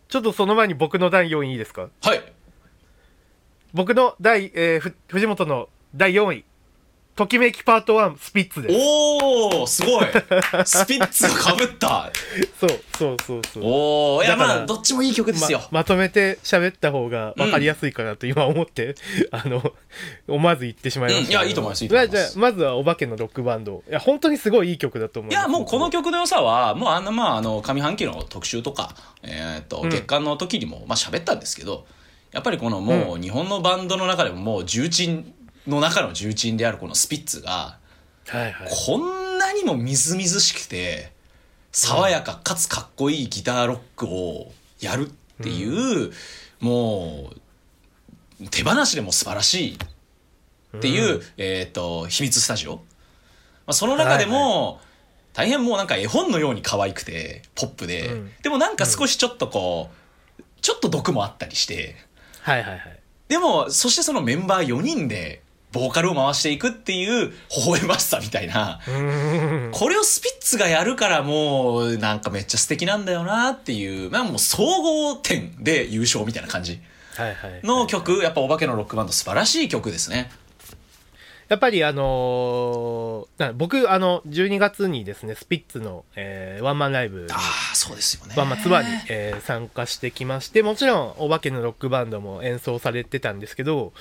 [0.09, 1.89] ちょっとその前に僕の第4位いいですか？
[2.03, 2.23] はい。
[3.73, 6.45] 僕の第、えーふ藤本の第4位
[7.17, 8.77] ときめきパート1スピッツです。
[8.77, 10.07] おおすごい。
[10.67, 12.11] スピッツがかぶった。
[12.59, 13.63] そうそうそうそう。
[13.65, 18.97] おおいやだからまあどっちもいい曲ですよ、ままとめて喋った方が分かりやすいかなと今思って、
[19.31, 19.63] あの
[20.27, 21.29] 思わず言ってしまいました。
[21.29, 22.19] けど、うんいやいいと思いますいいと思います。
[22.33, 23.85] じゃあまずはお化けのロックバンド。
[23.89, 29.89] いや本当にすごいいい曲だと思いますいやもうこの曲の良さはもうあんなまああの上半期の特集とか、えー、とん。
[29.89, 31.87] 月間の時にもまあ喋ったんですけど
[32.33, 35.33] やっぱりこのもう日本のバンドの中でももう重鎮
[35.67, 37.79] の中の重鎮であるこのスピッツが
[38.29, 38.69] はいはい。
[38.87, 41.13] こんなにもみずみずしくて
[41.73, 46.13] 爽やかかつかっこいいギターロックをやるっていう、
[46.61, 47.31] も
[48.41, 49.79] う手放しでも素晴らしい
[50.77, 52.83] っていう、えっ、と秘密スタジオ、ま
[53.69, 54.81] あ、その中でも、
[55.33, 58.31] 大変もうなんか絵本のように可愛くてポップで、うん。
[58.43, 59.91] でもなんか少しちょっとこ
[60.39, 61.97] う、ちょっと毒もあったりして。
[62.41, 63.01] はいはいはい。
[63.27, 65.43] でもそしてそのメンバー4人で
[65.75, 67.35] ボーカルを回していくっていう微
[67.67, 68.81] 笑ましさみたいな、
[69.73, 76.81] これをスピッツがやるからもうなんかめっちゃ素敵なんだよなっていう、まあもう総合点で優勝みたいな感じ。
[77.63, 80.31] の曲、やっぱお化けのロックバンド素晴らしい曲ですね。
[81.49, 87.27] やっぱりあのーな僕あの12月にですねスピッツの、えーワンマンライブ。
[87.31, 88.35] あ、そうですよね。
[88.37, 93.93] ワンマンツアーに、えー参加してきましてもちろんお化けのロックバンドも演奏されてたんですけど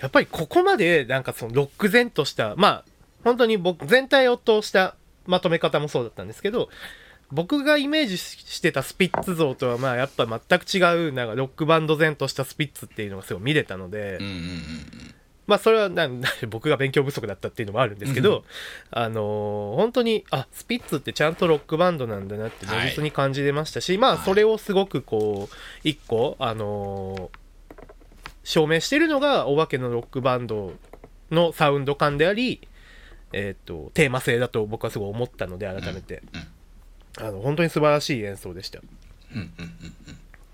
[0.00, 2.84] やっぱりここまでなんかそのロック前としたまあ
[3.24, 4.94] 本当に僕全体を通した
[5.26, 6.68] まとめ方もそうだったんですけど
[7.32, 14.18] 僕がイメージしてたスピッツ像とはまあやっぱ全く違うなんかロックバンド前としたスピッツっていうのがすごい見れたので、
[15.48, 18.44] まあそれはなん僕が勉強不足だったっていうのもあるんですけど、
[18.90, 27.38] あのー本当にあスピッツってちゃんとロックバンドなんだなって実に感じれましたし、まあそれをすごくこう一個あのー
[28.46, 30.72] 証明しているのがお化けのロックバンド
[31.32, 32.60] のサウンド感であり、
[33.32, 36.22] えー、とテーマ性だと僕はすごい思ったので改めて、
[37.18, 38.78] あの本当に素晴らしい演奏でした。
[39.34, 39.52] うんうんうん。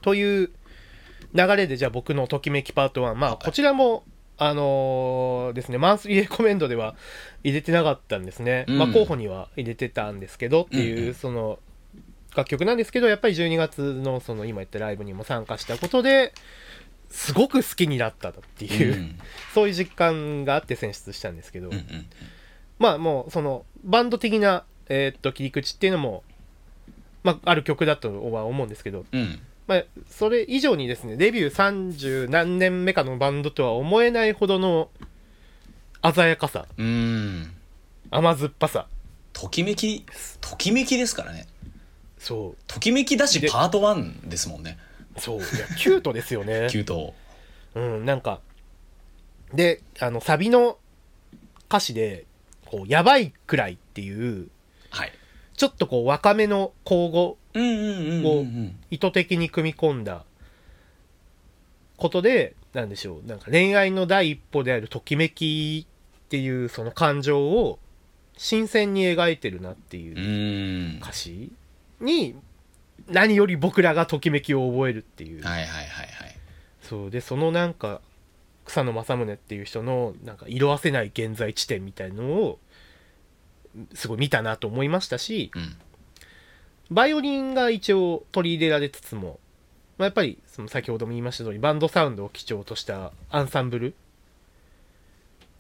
[0.01, 0.51] という
[1.35, 4.05] 流れでじゃあ僕のときめきパート1まあこちらも
[4.39, 6.97] あのーですねマンスリーレコメンドでは
[7.45, 8.79] 入れてなかったんですね、うん。
[8.79, 11.15] まあ候補には入れてたんですけどっていう、うんうん。
[11.15, 11.59] その
[12.35, 16.33] 楽曲なんですけどやっぱり12月のその今言ったライブにも参加したことで
[17.13, 19.19] すごく好きになったっていう、うん。
[19.55, 22.07] そういう実感があって選出したんですけど、うんうん
[22.79, 26.25] まあもうそのバンド的な、えーっと切り口っていうのも、
[27.23, 29.05] まあ、ある曲だとは思うんですけど。
[29.13, 29.39] うん。
[29.69, 34.91] まあ、それ以上にですねデビュー30何年目かのバンドとは思えないほどの
[36.03, 36.67] 鮮やかさ。
[36.77, 37.53] うん。
[38.11, 38.87] 甘酸っぱさ。
[39.33, 40.05] ときめき
[40.41, 41.47] ときめきですからね。
[42.19, 44.79] そときめきだしでパート1ですもんね。
[44.79, 45.47] うそういや
[45.77, 46.69] キュートですよね。
[46.71, 47.15] キュート。
[47.75, 48.41] うんなんか
[49.55, 50.79] であのサビの
[51.69, 52.27] 歌詞で
[52.67, 54.49] こうやばいくらいっていう
[54.91, 55.13] はい。
[55.57, 58.77] ちょっとこう若めの口語うんうんうんうんうん。
[58.91, 60.25] 意図的に組み込んだ
[61.97, 67.79] ことでなんでしょうなんか恋愛の第一歩であるときめきっていうその感情を
[68.37, 70.99] 新鮮に描いてるなっていううん。
[70.99, 71.53] 歌詞
[72.01, 72.35] に
[73.09, 76.37] 何より僕らがときめきを覚えるっていう、はいはいはいはい。
[76.83, 78.01] そうでそのなんか
[78.65, 82.59] 草野正宗っていう人のなんか色あせない現在地点みたいのを
[83.95, 85.77] すごい見たなと思いましたしうん。
[86.91, 89.41] バイオリンが一応取り入れられつつも、
[89.97, 93.95] まあ、やっぱりその先ほども言いました通りバンドサウンドを基調としたアンサンブル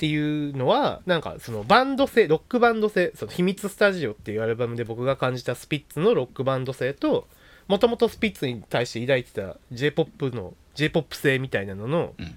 [0.02, 7.28] っていうのはなんかそのバンド性ロックバンド性その秘密スタジオっていうアルバムで僕が感じたスピッツのロックバンド性と
[7.68, 12.34] もともとスピッツに対して抱いてた J−POP の J−POP 性みたいなのの、うん。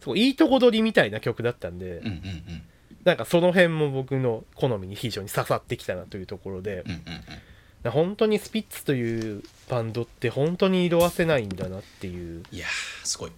[0.00, 2.62] そういいとこ取りみたいな曲だったんで、うんうんうん。
[3.04, 7.00] なんかその辺も僕の好みに非常に刺さってきたなというところで、うんうん
[7.84, 7.90] うん。
[7.92, 12.42] 本当にスピッツというバンドって本当に色褪せないんだなっていう。
[12.50, 13.30] いやーすごい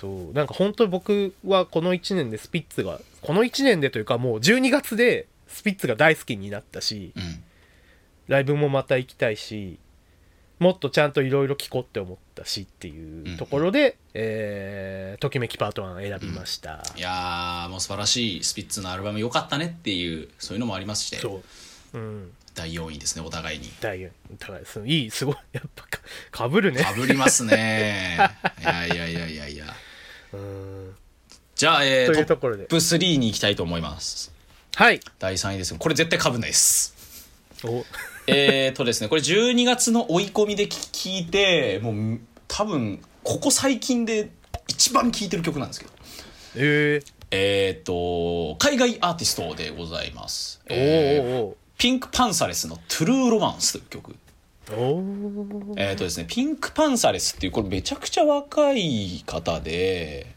[0.00, 0.32] そう。
[0.32, 7.42] なんか本当に僕はこの1年でスピッツがこの1年でというかもう12月でスピッツが大好きになったしうん。
[8.28, 9.78] ライブもまた行きたいし
[10.60, 21.42] もっとちゃんといろいろ聴こうって思ったしっていうところで、えーときめきパート1選びました、いやーもう素晴らしいスピッツのアルバム良かったねっていうそういうのもありますしてそ
[21.94, 21.98] う。
[21.98, 22.30] うん。
[22.54, 23.72] 第4位ですねお互いに。
[23.80, 26.82] 大変高いですいいすごいやっぱかかぶるね。
[26.84, 28.18] かぶりますね。
[28.60, 29.64] いやいやいやいやいや。
[29.64, 29.89] うん
[31.54, 32.64] じゃあ、えとー、トッいうところで。
[32.64, 34.32] プ3に行きたいと思います。
[34.74, 35.00] はい。
[35.18, 35.74] 第3位です。
[35.76, 36.94] これ絶対かぶんないです。
[37.64, 37.84] お。
[38.26, 44.30] えーとですねこれ12月の追い込みで聞いてもう多分ここ最近で
[44.68, 45.92] 一番聴いてる曲なんですけど。
[46.56, 51.54] ええーと海外アーティストでございます、ー、えーおー。
[51.78, 54.16] ピンクパンサレスの「トゥルーロマンス」という曲
[54.72, 60.34] えーとですね、ピンクパンサレスっていうこれめちゃくちゃ若い方で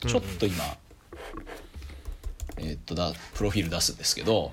[0.00, 0.64] ちょっと今、
[2.58, 4.52] えーっとだプロフィール出すんですけど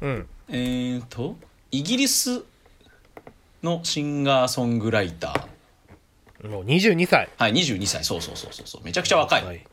[0.00, 0.26] うん。
[0.48, 1.36] えーと
[1.70, 2.42] イギリス
[3.62, 6.48] のシンガーソングライター。
[6.48, 7.28] もう22歳。
[7.36, 8.04] はい22歳。
[8.04, 8.84] そうそうそうそうそう。
[8.84, 9.66] めちゃくちゃ若い、はい。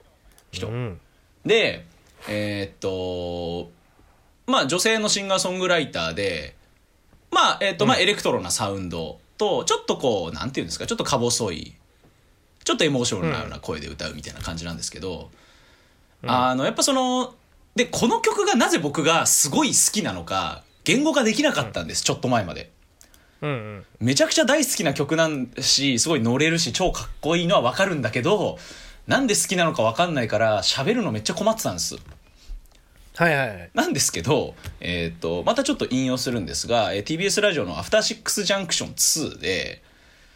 [0.51, 0.67] 人。
[0.67, 0.99] うん。
[1.45, 1.85] で
[2.27, 3.71] えーっと
[4.47, 6.55] まあ女性のシンガーソングライターで
[7.33, 11.73] まあえーっとまあエレクトロなサウンドとちょっとこうなんていうんですかちょっとか細い
[12.63, 15.29] ちょっとエモーショナルな声で歌うみたいな感じなんですけど、
[16.25, 17.35] あのやっぱその
[17.75, 22.71] でこの曲がなぜ僕がすごい好きなのか言語化できなかったんです、ちょっと前まで。
[23.41, 23.85] うんうん。
[23.99, 28.57] めちゃくちゃ大好きな曲なんしすごい乗れるし超かっこいいのはわかるんだけど
[29.07, 31.97] なんで好きなのかわかんないから喋るのめっちゃ困ってたんです
[33.15, 33.69] はいはいはい。
[33.73, 39.81] なんですけど、えー、とまたちょっと引用するんですが、えー TBS ラジオの「アフターシックスジャンクション2で」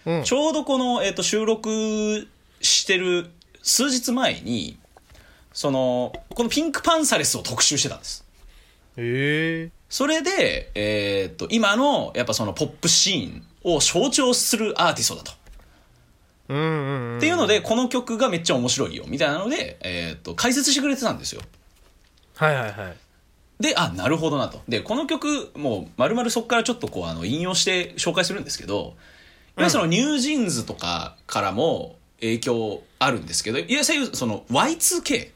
[0.05, 0.23] うん。
[0.23, 2.27] ちょうどこの、えー、と収録
[2.61, 3.29] してる
[3.63, 4.77] 数日前に
[5.53, 8.23] そのこのピンクパンサレスを特集してたんです。
[8.97, 15.31] えそれで、えー、と今のやっぱそのポップシーンを象徴するアーティストだと。
[16.49, 17.17] ー、うんうんうん。
[17.17, 21.41] っていうので、この曲がめっちゃ面白いよ、みたいなので、えーっと、解説してくれてたんですよ。
[22.37, 22.97] はいはいはい。
[23.59, 24.61] で、あ、なるほどなと。
[24.67, 28.93] で、この曲、もう、丸々そこからちょっとこう、あの、引用して紹介するんですけど、いわ
[29.57, 35.31] ゆるその、ニュージーンズとかからも影響あるんですけど、いわゆるその、Y2K、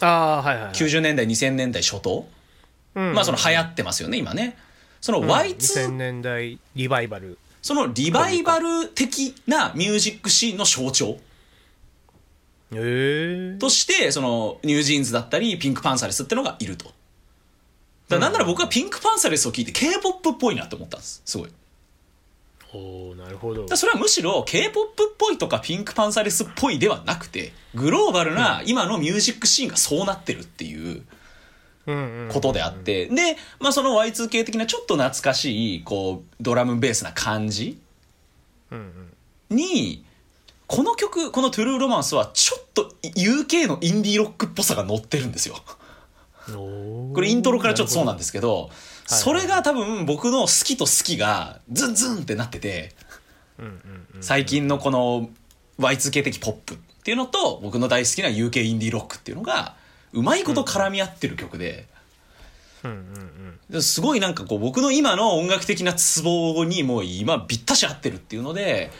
[0.00, 0.72] ああはいはいはい。
[0.72, 2.26] 90年代、2000年代初頭、
[2.94, 4.56] うんまあ、その、流行ってますよね、今ね。
[5.00, 7.38] その Y2、2000年代リバイバル。
[7.60, 11.06] そのリバイバル的なミュージックシーンの象徴。
[11.08, 11.27] ええ
[12.70, 16.92] として、その、ニュージーンズだったり、ピンクパンサレスってのがいると。
[18.08, 21.22] だなんなら僕はピンクパンサレスを聞いて K-POP っぽいなって思ったんです。
[21.24, 21.50] すごい。
[22.72, 23.66] おおなるほど。
[23.66, 31.02] らそれはむしろ K-POP っぽいとかピンクパンサレスっぽいではなくて、グローバルな今のミュージックシーンがそうなってるっていう
[32.32, 37.78] ことであって、で、まあその Y2K 的なちょっと懐かしい、こう、ドラムベースな感じ
[38.70, 39.12] うん。
[39.50, 40.04] に、
[40.68, 45.56] この曲、このトゥルーロマンスはちょっと UK のインディーロックっぽさが乗ってるんですよ。
[46.48, 48.70] うんこれイントロからちょっとそうなんでですけど、
[49.06, 52.94] それが多分僕の好きと好きがズンズンってなってて、
[54.20, 55.30] 最近のこの
[55.78, 59.74] Y2K 的ポップっていうのと僕の大好きな UK インディーロックっていうのが
[60.12, 61.86] うまいこと絡み合ってる曲で。
[63.80, 68.90] すごいなんかこう僕の今の音楽的なツボにもう今ぴったし合ってるっていうので、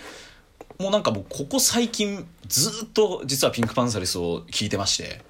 [0.78, 5.22] もうなんかもうここ最近ずっと実はピンクパンサレスを聴いてまして、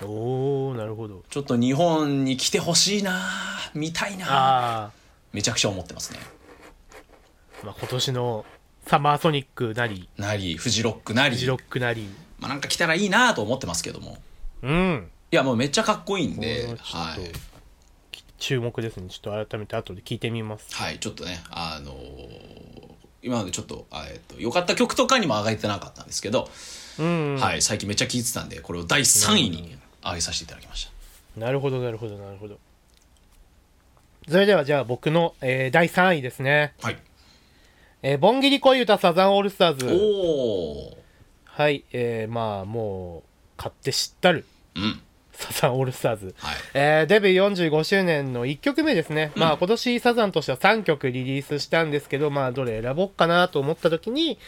[0.00, 1.24] おおなるほど。
[1.28, 3.20] ちょっと日本に来てほしいな
[3.74, 4.90] 見たいなあ
[5.32, 6.20] めちゃくちゃ思ってますね。
[7.62, 8.44] あ、まあ、今年の
[8.86, 10.08] サマーソニックなり。
[10.18, 11.34] なり、フジロックなり。
[11.34, 12.08] フ、ジロックなり。
[12.38, 14.18] まあなんか来たらいいなと思ってますけども。
[14.62, 15.10] うん。
[15.32, 17.32] いやもうめっちゃかっこいいんで、はい。
[18.38, 19.08] 注目ですね。
[19.08, 20.74] ちょっと改めて後で聞いてみます。
[20.74, 22.51] はい、ちょっとね、あのー
[23.22, 26.48] 今までちょっと、あえっと、良かった曲とかにも上がってなかったんですけど、
[26.98, 30.86] うん、はい、最近めっちゃ聴いてたんで、これを第3位に上げさせていただきまし
[31.36, 31.40] た。
[31.40, 32.58] なるほどなるほどなるほど
[34.28, 36.74] それではじゃあ僕の、えー第3位ですね。
[36.82, 36.98] はい
[38.02, 39.86] えー、ボンギリ恋歌サザンオールスターズ。
[39.86, 40.98] おお
[41.44, 43.22] はい、えー、まあもう、
[43.56, 44.44] 買って知ったる
[44.74, 45.00] うん
[45.42, 46.34] サザンオールスターズ。
[46.38, 46.56] はい。
[46.74, 49.32] えーデビュー45周年の1曲目ですね。
[49.34, 54.38] まあ今年サザンとしては3曲リリースしたんですけど、まあどれ選ぼうかなと思った時に、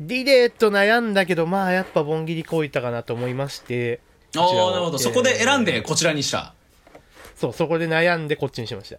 [0.00, 4.00] ディレーと悩んだけど、まあやっぱボンギリ恋歌かなと思いまして、
[4.36, 4.98] ああなるほど。
[4.98, 6.54] そこで選んでこちらにした。
[7.36, 8.98] そう、そこで悩んでこっちにしました。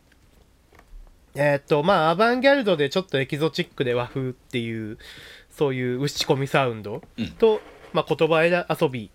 [1.35, 4.97] えーっと、まあ、アバンギャルドでちょっとエキゾチックで和風っていう、
[5.49, 7.31] そういう打ち込みサウンドうん。
[7.31, 9.09] と、まあ、言葉遊び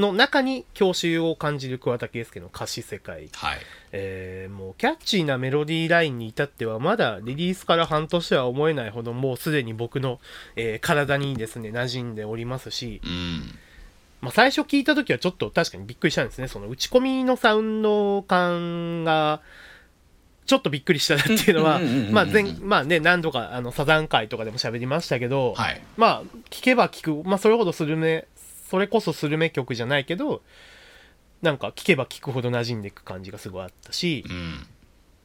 [0.00, 3.28] の中に郷愁を感じる桑田佳祐の歌詞世界。
[3.32, 3.58] はい。
[3.92, 10.20] えーもうキャッチーなメロディーラインに至ってはまだリリースから半年は思えないほどもうすでに僕の、
[10.56, 13.58] えー体にですね馴染んでおりますし、うん。
[14.20, 19.40] まあ、最初聞いた時はちょっと確かにびっくりしたんですねその打ち込みのサウンド感が
[20.46, 21.80] ちょっとびっくりしたなっていうのは。
[22.10, 25.80] まあ前まあね何度かあのサザン会とかでも喋りましたけど、はい。
[25.96, 28.26] まあ聞けば聞く、まあ、それほどスルメ
[28.70, 30.42] それこそスルメ曲じゃないけど
[31.42, 34.66] なんか聞けば聞くほど馴染んでいく感じがすごいあったしうん。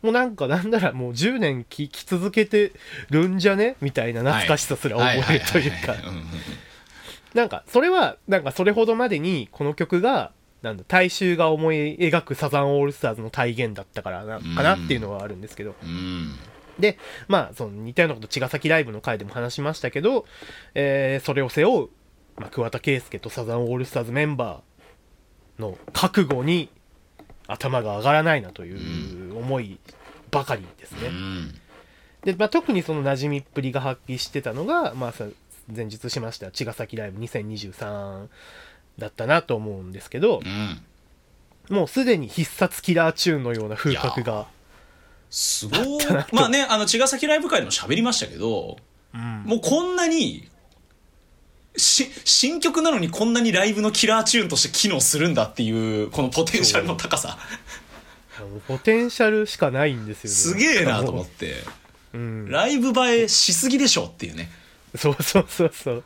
[0.01, 2.73] もうなんかなんならもう10年聴き続けて
[3.09, 3.75] るんじゃね？
[3.81, 5.95] みたいな懐かしさすら覚えるというか。
[7.33, 10.31] なんかそれはなんかそれほどまでにこの曲が
[10.61, 15.75] なんだ大衆が思い描くサザンオールスターズの体現だったからなかなっていうのはあるんですけど。
[15.83, 16.35] うん。
[16.77, 20.25] でまあその似たようなこと茅ヶ崎ライブの回でも話しましたけど、
[20.75, 21.89] えーそれを背負う、
[22.37, 26.69] まあ、桑田佳祐とサザンオールスターズメンバーの覚悟に
[27.47, 29.79] 頭が上がらないなという思い
[30.31, 31.07] ばかりですね。
[31.07, 31.55] うん
[32.23, 35.25] で、まあ、特にその馴染みっぷりが発揮してたのが、まあ、さ
[35.73, 38.27] 前日しました茅ヶ崎ライブ2023
[38.97, 40.81] だったなと思うんですけどうん
[41.69, 44.45] もうすでに必殺キラーチューンのような風格が、
[45.31, 46.05] すごい。
[46.31, 48.77] まあねあの茅ヶ崎ライブ会でも喋りましたけど
[49.13, 50.47] もうこんなに
[51.77, 57.37] し新曲なのにこんなにライブのキラーチューンとして機能するんだっていうこのポテンシャルの高さ。
[58.67, 60.35] ポテンシャルしかないんですよね。
[60.35, 61.55] すげえなと思って。
[62.13, 64.49] うん、ライブ映えしすぎでしょっていうね。
[64.95, 66.03] そうそうそうそう。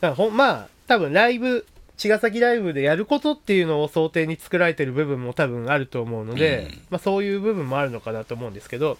[0.00, 1.66] だほんまあ多分ライブ
[1.96, 6.80] 茅ヶ崎ライブでやることっていうのを想定に作られてる部分も多分あると思うので、うん。
[6.90, 8.98] まあ、そういう部分もあるのかなと思うんですけど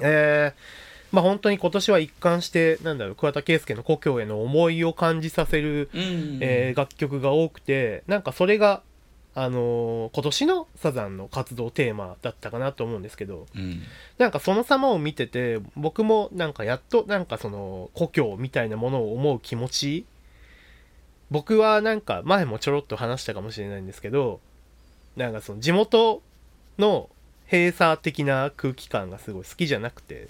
[0.00, 0.79] えー
[1.12, 6.38] まあ本当に今年は一貫してなんだろう桑田佳祐の故郷への思いを感じさせる、うん。
[6.40, 8.82] えー楽曲が多くてなんかそれが
[9.34, 13.82] あのー今年のサザンの活動テーマだったかなと思うんですけどうん。
[14.18, 20.04] なんかその様を見てて僕もなんかやっとなんかその故郷みたいなものを思う気持ち
[21.30, 24.40] 僕はなんか前もちょろっと話したかもしれないんですけど
[25.16, 26.22] なんかその地元
[26.78, 27.08] の
[27.50, 30.28] 閉鎖的な空気感がすごい好きじゃなくて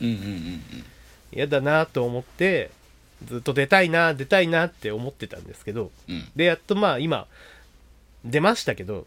[1.32, 2.70] 嫌だなと思って
[3.24, 6.14] ずっと出たいな出たいなって思ってたんですけどうん。
[6.16, 7.26] うんでやっとまあ今
[8.24, 9.06] 出ましたけど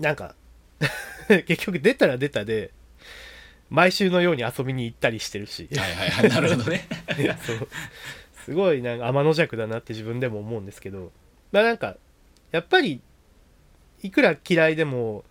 [0.00, 0.34] なんか
[1.46, 2.70] 結局出たら出たで
[3.70, 5.66] 毎週のように遊びに行ったりしてるし。
[5.74, 6.28] はいはいはい。
[6.28, 6.86] なるほどね。
[7.42, 7.68] そう。
[8.44, 11.10] すごいなんか天の弱だなって自分でも思うんですけど。
[11.52, 11.96] まあなんか
[12.50, 13.00] やっぱり
[14.02, 15.24] いくら嫌いでも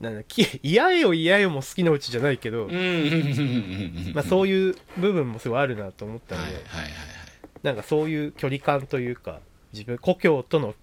[0.00, 2.68] なんだき 嫌よ嫌よも好きなうちじゃないけど、
[4.14, 6.92] まあ、そういう部分もすごいあるなと思ったので、はいはいはいはい。
[7.62, 9.40] なんかそういう距離感というか
[9.72, 10.74] 自分故郷との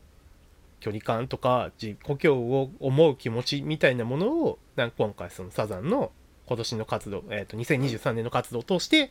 [0.79, 6.11] 距離感とかじ故郷を思う気持ちみたいなものをなんか今回そのサザンの
[6.45, 9.09] 今年の活動、えー、と2023年の活動を通して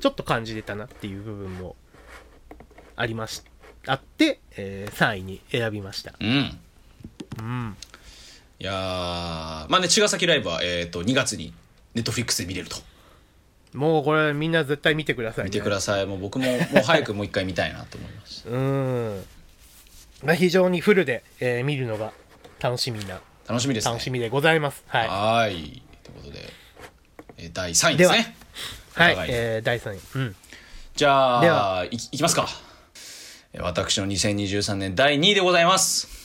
[0.00, 1.76] ちょっと感じれたなっていう部分も
[2.96, 3.44] ありまし
[3.86, 6.14] あって、えー3位に選びました。
[6.18, 6.58] うん。
[7.38, 7.76] うん
[8.60, 8.74] いやー
[9.68, 11.52] まあね茅ヶ崎ライブは、えー、と2月に
[11.94, 12.76] ネットフリックスで見れると。
[13.74, 16.06] もうこれみんな絶対見てください、ね、見てください。
[16.06, 19.24] もう僕ももう早くもう一回見たいなと思いました うん、
[20.24, 22.12] まあ、非常にフルで、えー見るのが
[22.60, 23.92] 楽しみな楽しみですね。
[23.92, 24.84] 楽しみでございます。
[24.88, 25.08] はい。
[25.08, 25.82] はーい。
[26.02, 26.52] ということで、
[27.36, 28.34] えー第3位ですね。
[28.94, 29.08] は。
[29.10, 29.12] い。
[29.12, 30.00] お互い、えー、第3位。
[30.16, 30.36] うん。
[30.96, 32.48] じゃであいいきますか。
[33.52, 36.17] えー私の2023年第2位でございます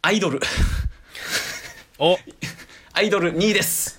[0.00, 0.40] アイドル。
[1.98, 2.16] お。
[2.92, 3.98] アイドル2位です。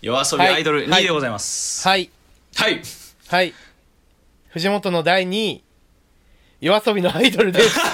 [0.00, 0.54] 夜遊びはい。
[0.54, 1.86] アイドル2位でございます。
[1.86, 2.10] はい。
[2.54, 2.80] はい、
[3.28, 3.52] はい。
[4.48, 5.62] 藤本の第2位
[6.60, 7.78] 夜遊びのアイドルです。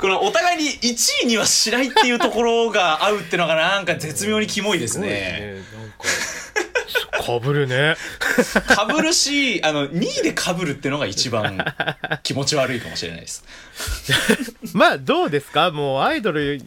[0.00, 5.62] このお互いに1位にはしないっていうところが合うっていうのがなんか絶妙にキモいですね。
[6.02, 6.35] すね
[7.26, 7.96] かかぶるね。
[8.68, 11.58] かぶるしあの2位でかぶるっていうのが一番
[12.22, 13.44] 気持ち悪いかもしれないです。
[14.74, 15.70] まあどうですか？
[15.70, 16.62] もうアイドル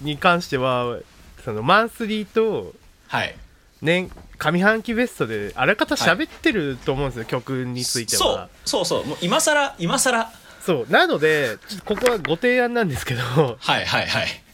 [0.00, 0.98] に関しては
[1.44, 2.74] そのマンスリーと
[3.08, 3.34] はい。
[3.80, 9.04] 年上半期ベストであらかた喋ってると思うんですよ、曲についてそうはそうそう。
[9.06, 10.30] もう今更今更。
[10.66, 10.92] そう。
[10.92, 13.22] なのでここはご提案なんですけど。
[13.22, 14.42] はいはいはい「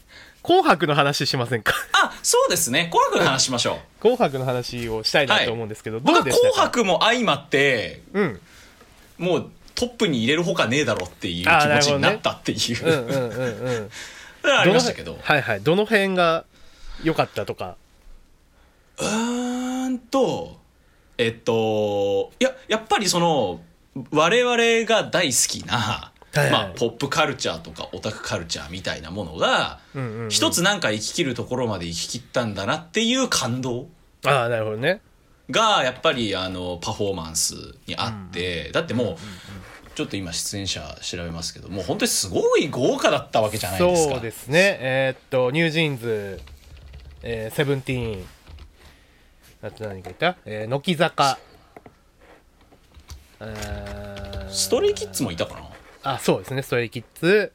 [0.45, 1.73] 紅白」の話しませんか？
[1.93, 2.89] あそうですね。
[2.91, 3.77] 紅白の話しましょう。
[4.01, 6.69] 紅白の話をしたいなと思うんですけど、僕はどうでしたか？
[6.69, 8.39] 紅白も相まってうん。
[9.17, 13.89] もうトップに入れるほかねえだろっていう気持ちになったっていう、うんうんうんうん。
[14.41, 15.13] それはありましたけど。
[15.13, 16.45] のはいはいどの辺が
[17.03, 17.75] 良かったとか？
[18.97, 20.57] うーんと
[21.17, 23.61] えっといややっぱりその
[24.11, 26.51] 我々が大好きな、はいはい。
[26.51, 30.29] まあ、ポップカルチャーとかオタクカルチャーみたいなものが、うんうんうん。
[30.29, 33.87] 一つなんか生き切るところまで生き切ったんだなっていう感動。
[34.25, 35.01] ああなるほどね。
[35.49, 37.53] がやっぱりあのパフォーマンス
[37.85, 39.17] にあって、だってもう、
[39.93, 44.13] ちょっと今出演者調べますけどもう本当にすごい豪華だったわけじゃないですか。
[44.15, 44.77] そうですね。
[44.81, 46.41] えーっとニュージーンズ、
[47.21, 48.25] えーセブンティーン。
[49.61, 51.37] あと何かいた、えー乃木坂。
[53.39, 55.61] えーストレイキッズもいたかな？
[56.05, 56.61] あそうですね。
[56.61, 57.51] ストレイキッズ。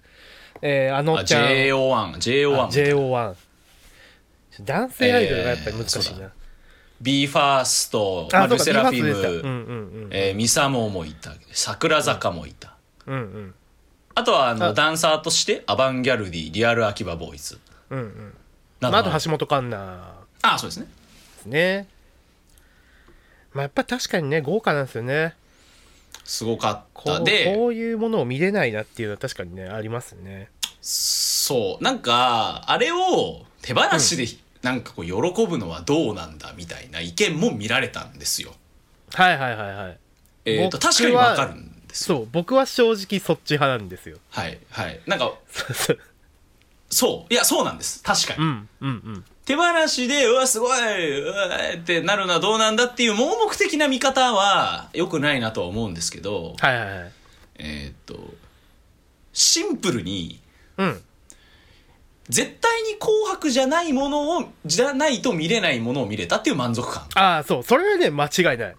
[0.63, 1.45] えー、あのあちゃん。
[1.45, 3.35] JO1 あ JO1 JO1
[4.63, 6.31] 男性アイドルがやっぱり難しいえー
[7.01, 11.33] b ファースト、あまあ、ルセラフィム、ミサモもいた。
[11.51, 12.75] 桜坂もいた、
[13.07, 13.55] うんうん。
[14.15, 14.73] あとはあのあ。
[14.75, 17.59] ダンサーとしてアバンギャルディリアル秋葉ボーイズ。
[17.89, 18.35] うんうん。
[18.81, 19.99] など橋本環奈。
[20.43, 20.87] あそうですね。
[20.87, 21.89] ですね。
[23.55, 25.35] まあやっぱ確かにね豪華なんですよね
[26.31, 27.57] すごかっこうたで。
[27.57, 30.49] こういうものを見れないなっていうのは確かにねありますね。
[30.81, 31.85] そう。
[31.85, 34.27] なんかあれを手放しで
[34.63, 38.55] なんかこう喜ぶのはどうなんだみたいな意見も見られたんですよ。
[39.13, 39.99] はいはいはいはい。
[40.45, 42.19] えー、と確かにわかるんですよ。
[42.19, 44.19] そう僕は正直そっち派なんですよ。
[44.31, 45.01] はいはい。
[45.09, 45.33] なんか
[46.91, 47.35] そう。
[47.35, 48.05] いやそうなんです。
[48.05, 57.13] 確かに、うんうんうん手放しで、うわ、すごい、うわってなるのはどうなんだっていう盲目的な見方は良くないなとは思うんですけど、はいはいはい
[57.59, 58.33] えーっと、
[59.33, 60.41] シンプルに、
[60.77, 61.01] うん
[62.29, 67.09] 絶対に紅白じゃないものを、じゃないと見れないものを見れたっていう満足感。
[67.17, 68.77] ああそうそれはね間違いない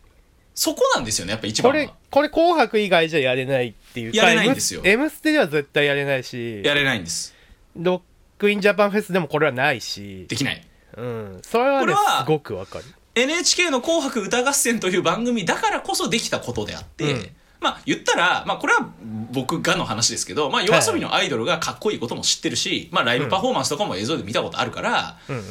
[0.56, 1.92] そこなんですよね、やっぱ一これ。
[2.10, 7.36] これ紅白以外じゃやれないっていうかやれないんですよ M ステでは絶対やれないしやれないんです。
[7.76, 8.02] ロッ
[8.42, 10.26] クインジャパンフェスでもこれはないし。
[10.28, 10.68] できない。
[10.98, 11.40] うん。
[11.44, 12.86] それはねすごくわかる。
[13.14, 17.30] NHK の紅白歌合戦という番組だからこそできたことであって、うん。
[17.60, 18.90] まあ言ったら、まあこれは
[19.32, 25.44] 僕がの話ですけど、まあ夜遊びのアイドルがかっこいいことも知ってるし、まあライブパフォーマンスとかも映像で見たことあるから、うんうん。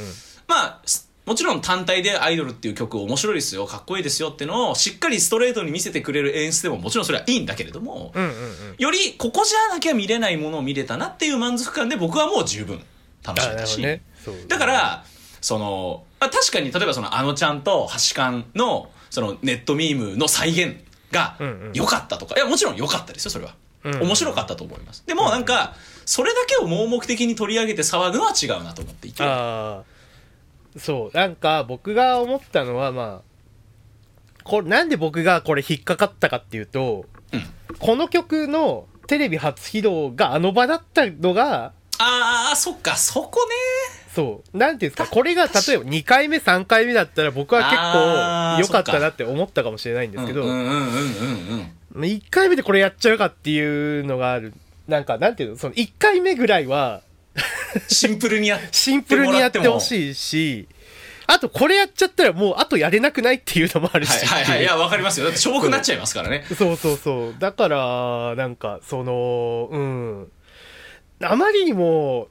[0.49, 8.37] まあすもちろん単体でアイドルっていう曲面白いですよ、かっこいいですよってのをしっかりストレートに見せてくれる演出でももちろんそれはいいんだけれども、うんうんうん。
[8.79, 12.81] よりここじゃなきゃ見れないものを見れたなっていう満足感で僕はもう十分
[13.23, 14.03] 楽しめたし、どね。
[14.25, 14.35] そう。
[14.49, 15.05] だから、
[15.41, 20.77] その、まあ、確かに例えばそのあのちゃんと橋勘のそのネットミームの再現
[21.13, 21.73] がうんうん。
[21.75, 23.53] 良かったとか、いやもちろん良かったですよ、それは。
[23.53, 25.05] うんうん面白かったと思います。
[25.07, 29.23] でもなんか、それだけを盲目的に取り上げて騒ぐのは違うなと思っていて。
[30.77, 33.31] そうなんか僕が思ったのはまあ
[34.45, 37.43] これなんで僕がこれ引っかかったかっていうとうん。
[37.79, 44.01] この曲のテレビ初披露があの場だったのがああ、そっか、そこね。
[44.15, 52.03] そうなんていうんですかこれが例えば2回目3回目だったら僕は結構良かったなって思ったかもしれないんですけど、うんうんうんうんうん。
[52.03, 54.53] 1回目でこれやっちゃうかっていうのがある
[54.89, 57.03] なんかなんていうのその1回目ぐらいは
[57.89, 60.69] シンプルにやっシンプルにやってほしいし
[61.27, 64.63] あとこれやっちゃったらもうあとやれなくないっていうのもあるし、はいはいはい。
[64.63, 65.27] いや、わかりますよ。
[65.27, 66.45] だってしょぼくなっちゃいますからね。
[66.49, 70.33] そうそうそうだからなんかそのうん
[71.23, 72.29] あまりにも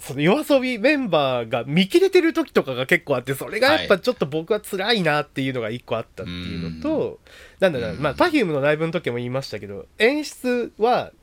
[0.00, 7.20] その夜遊びメンバーが見切れてる時とかが結構あってそれがやっぱちょっと僕は辛いなっていうのが一個あったっていうのと、
[7.60, 11.19] なんだろうな、まあ、Perfume のライブの時も言いましたけど演出はし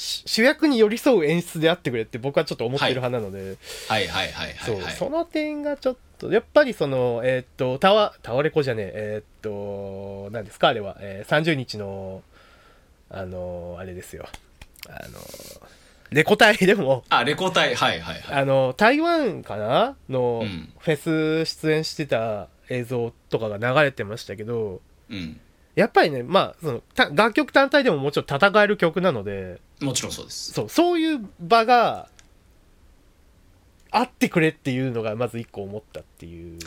[0.00, 3.56] 主役に寄り添う演出であってくれって僕はちょっと思ってる派なので、
[3.88, 4.06] はい。
[4.06, 4.30] はい。
[4.32, 4.52] はい。
[4.54, 4.80] はそい。
[4.80, 4.94] うはい。
[4.94, 9.24] その点がちょっとやっぱりそのえーっとタワタワレコじゃねええーっ
[10.28, 10.68] と何ですか？
[10.68, 12.22] あれは、えー30日の
[13.10, 14.28] あのあれですよ。
[14.88, 15.18] あの
[16.10, 17.04] レコ大でも。
[17.10, 18.00] あ、レコ大、はい。
[18.00, 18.20] はい。
[18.20, 18.40] はい。
[18.40, 19.96] あの台湾かな？
[20.08, 20.72] のうん。
[20.78, 24.80] フェス出演してた映像とかが流れてましたけど。
[25.10, 25.40] うん。
[25.78, 29.60] やっぱりねまあそのた楽曲単体でももちろん戦える曲なので。
[29.80, 30.52] もちろんそうです。
[30.52, 32.08] そうそういう場が
[33.92, 36.58] あってくれっていうのがまず一個思ったっていう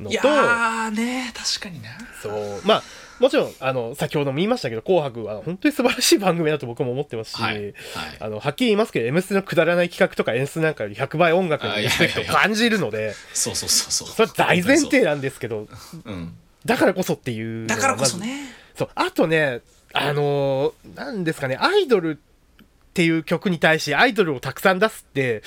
[0.00, 1.90] のいやね確かにな。
[2.22, 2.60] そう。
[2.64, 2.82] まあ
[3.18, 7.74] もちろんあの先ほども言いましたけど「紅白」は本当に素晴らしい番組だと僕も思ってますし、はいはい。
[8.20, 14.08] あのはっきり言いますけど「M ステ」のくだらない企画とか演出なんかより100倍音楽のリスペクトを感じるので そうそうそうそう。
[14.08, 15.66] それは大前提なんですけど
[16.04, 16.36] うん
[16.66, 18.40] だからこそっていうだからこそね。
[18.74, 18.88] そう。
[18.94, 19.62] あとね
[19.92, 25.42] あのーなんですかねアイドルっていう曲に対しアイドルをたくさん出すって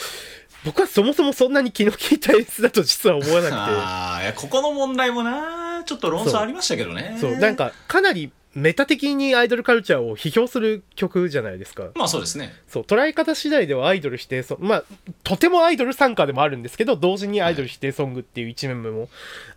[0.66, 7.14] 僕はそもそもそんなに気の利いた演出だと実は思わなく ああいやここの問題もなちょっと論争ありましたけどね。
[7.16, 7.38] てそう。
[7.38, 11.90] なんかかなりメタ的にアイドルカルチャーを批評する曲じゃないですか。
[11.96, 12.54] まあそうですね。
[12.68, 14.84] そう捉え方次第ではアイドル否定ソングまあ
[15.24, 19.08] とてもアイドル参加でもあるんですけど同時にアイドル否定ソングっていう一面も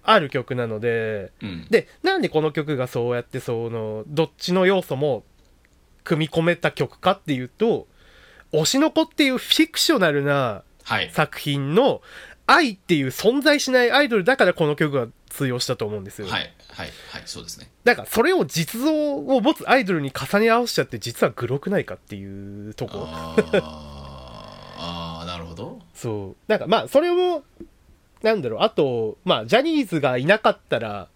[0.03, 1.67] ある曲なので、うん。
[1.71, 5.25] でなんでこの曲がそうやってそのどっちの要素も
[6.05, 7.87] 組み込めた曲かっていうと
[8.53, 11.11] 「推しの子」っていうフィクショナルなはい。
[11.13, 12.03] 作品の
[12.47, 17.71] 愛っていう存在しないアイドルだからこの曲が通用したと思うんですよ、はいはいはいそうですね。
[17.85, 23.07] だからそれを実像を持つアイドルに重ね合わせちゃって実はグロくないかっていうとこ。
[23.09, 23.61] あー
[24.79, 25.81] あーなるほど。
[25.95, 26.37] そう。
[26.49, 27.45] なんかまあそれも
[28.23, 28.61] なんだろう。
[28.63, 31.09] あとまあジャニーズがいなかったら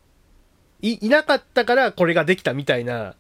[0.83, 3.15] いいなかったからこれができたみたいな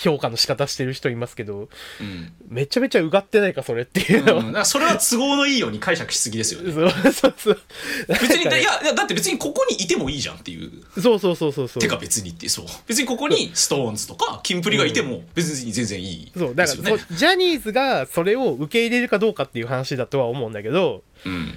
[0.00, 1.68] 評価の仕方してる人いますけど
[2.00, 2.32] うん。
[2.48, 6.72] めちゃめちゃうがってないかそれっていうの、うん、だからそれは都合のいいように解釈しすぎですよね。
[6.72, 7.60] そうそうそう。
[8.08, 10.70] 別にねいやいやだって別にここにいてもいいじゃんっていう。
[11.00, 11.82] そうそうそうそうそう。
[11.82, 12.66] てか別にってそう。
[12.86, 16.54] 別にここにストーンズとかキンプリがいても別に全然いいそう。
[16.54, 21.54] だから、ジャニーズがそれを受け入れるかどうかっていう話だとは思うんだけどうん。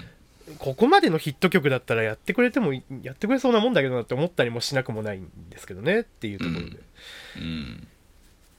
[0.59, 6.65] ここまでのヒット曲だったらやってくれてもいやってくれそうなもんだけどなって思ったりもしなくもないんですけどねっていうところで、
[7.37, 7.41] うん。
[7.41, 7.87] うん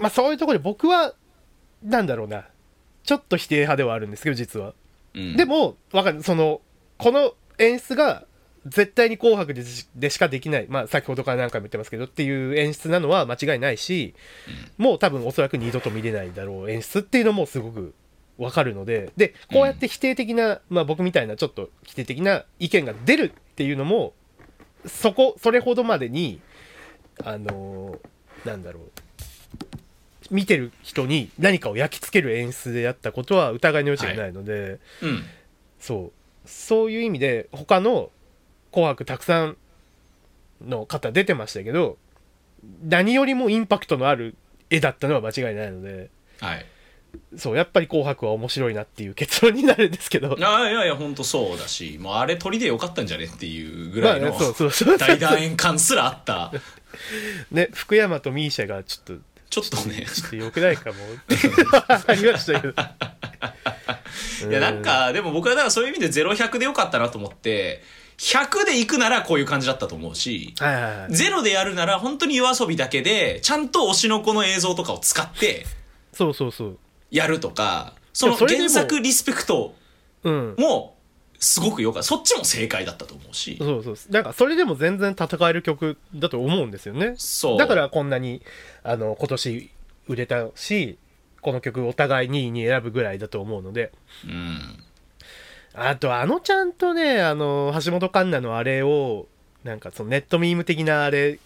[0.05, 1.15] まあそういうところで僕は
[1.83, 2.45] なんだろうな。
[3.05, 4.75] ちょっと否定派ではあるんですけど実は、
[5.15, 5.37] うん。
[5.37, 6.23] でもわかる。
[6.23, 6.61] その
[6.99, 8.27] この演出が
[8.67, 14.15] 絶対に「紅白でし」かできない、まあ、先ほどから何回も言ってますけどっていう演出なのは間違いないし、
[14.77, 17.95] もう多分おそらく二度と見れないだろう演出っていうのもすごく
[18.37, 24.13] わかるのででこうやって否定的な、まあ、僕みたいなちょっと否定的な意見が出るっていうのも
[24.85, 26.43] そこそれほどまでに
[27.25, 29.04] あのーなんだろう
[30.35, 35.25] 見てる人に何かを焼き付ける演出であったことは疑いの余地がないので、うん。
[35.79, 36.13] そ
[36.45, 36.49] う。
[36.49, 38.11] そういう意味で他の
[38.73, 39.57] 「紅白」たくさん
[40.61, 41.97] の方出てましたけど
[42.83, 44.35] 何よりもインパクトのある
[44.71, 46.11] 絵だったのは間違いないので
[46.41, 46.67] はい。
[47.37, 50.37] そうやっぱり「紅白」は面白いなっていう結論になるんですけど。
[50.43, 54.37] ああいやいや本当そうだしもうあれ鳥でよかったんじゃねっていうぐらいの
[54.99, 56.53] 大団円感すらあった。
[57.53, 59.23] ね福山とミーシャがちょっと
[59.63, 60.07] ちょっとね。
[60.13, 60.97] ちょっと良くないかも。
[62.07, 62.75] ありましたけど。
[64.51, 67.83] いやなんかでも僕はだからそういう意味で0100でよかったなと思って
[68.19, 71.13] 100で行くならこういう感じだったと思うしはいはいはい。
[71.15, 75.67] ゼロでやるなら本当に夜遊びだけでちゃんと推しの子の映像とかを使って
[76.13, 76.79] そうそうそう。
[77.11, 79.75] やるとかその原作リスペクト
[80.23, 80.55] うん。
[80.59, 80.94] も
[81.45, 82.09] すごくよかった。
[82.09, 83.57] そっちも正解だったと思うし。
[83.61, 83.97] そうそう。
[84.11, 87.15] だからそれでも全然戦える曲だと思うんですよね。
[87.17, 87.59] そう。
[87.59, 88.43] だからこんなに
[88.83, 89.71] あの今年
[90.09, 90.99] 売れたし
[91.41, 93.93] この曲お互い2位に選ぶぐらいだと思うので。
[94.25, 94.85] うん。
[95.75, 99.27] あとあのちゃんとねあの橋本環奈のあれを
[99.65, 101.41] なんかそのネットミーム的なあれ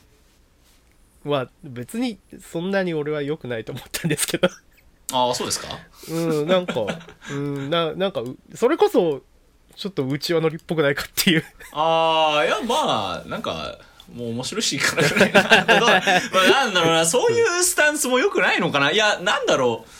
[1.24, 4.48] は別にそんなに俺は良くないと思ったんですけど。
[5.10, 5.68] ああそうですか？
[6.10, 6.74] うんなんか
[7.30, 9.22] うんななんかうそれこそ
[9.78, 11.44] ちょっと内輪乗りっぽくないかっていう。
[11.70, 13.78] ああいやまあなんか
[14.12, 18.90] もう面白いから まあなんだろうなそういうスタンスも良くないのかな。
[18.90, 19.90] いやなんだろう。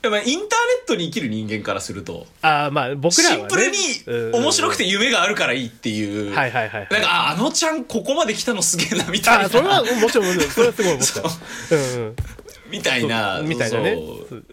[0.00, 0.46] やっぱインターネ
[0.84, 9.44] ットに生きる人間からするとああまあ僕らは、ね、シンプルに面白くて夢があるからいいっていう、はいはいはい、はい、なんかああのちゃんここまで来たのすげえなみたいな。
[9.46, 11.22] あそれはもちろんもちろんそれはすごい思っそう。
[11.68, 12.16] たうんうん
[12.70, 13.98] みたいなみたいなね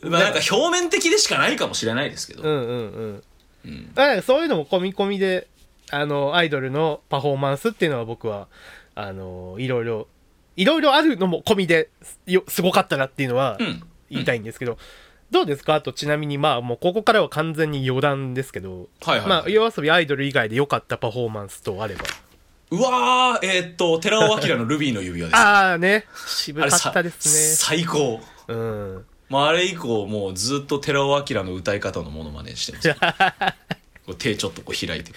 [0.02, 2.72] まあなんか表面的でしかないかもしれないですけど、うんうんう
[3.08, 3.24] ん
[3.66, 3.94] うん。
[3.94, 5.48] だからそういうのも込み込みで
[5.92, 8.48] あのアイドルのパフォーマンスっていうのは僕は
[8.96, 10.08] あのいろいろ
[10.56, 13.84] いろいろあるのも込みですよすごかったなっていうのはうん。
[14.08, 14.78] 言いたいんですけど、
[15.32, 15.74] どうですか？
[15.74, 19.28] あとちなみにまあもうここからは完全に余談ですけど、はいはいはい。
[19.28, 22.04] まあ夜遊びアイドル以外で良かったパフォーマンスとあれば。
[22.70, 25.38] うわーえーっと寺尾明の「ルビーの指輪」です。
[25.38, 26.06] ああね。
[26.28, 27.98] 渋かったです最高。
[27.98, 32.96] ねうんまあ、あれ以降もうずっと寺尾明の歌い方のモノマネしてます。
[34.06, 35.12] こう手ちょっとこう開いて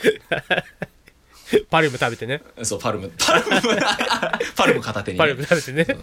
[1.70, 2.42] パルム食べてね。
[2.62, 3.11] そうパルム。
[3.18, 3.61] パルム。
[4.56, 5.84] パルム片手に、ね、パルム食べてね。
[5.84, 5.98] はい。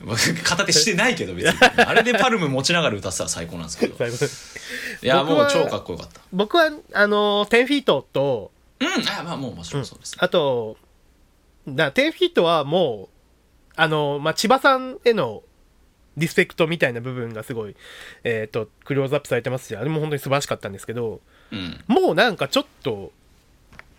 [0.00, 1.58] まあ片手してないけど別に。
[1.60, 4.04] あれでパルム持ちながら歌ってたら最高なんですけど。
[4.04, 6.20] いやもう超かっこよかった。
[6.32, 8.88] 僕はあの10フィートとうん。
[9.08, 10.12] あまあもうもちろんそうです。
[10.12, 10.76] ね、あと、
[11.68, 13.14] だ10フィットはもう、
[13.76, 15.42] あの、まあ、千葉さんへの
[16.16, 17.76] リスペクトみたいな部分がすごい、
[18.22, 21.20] えっ、と、クローズアップされてますし、あれも本当に素晴らしかったんですけど、
[21.52, 23.12] うんもうなんかちょっと、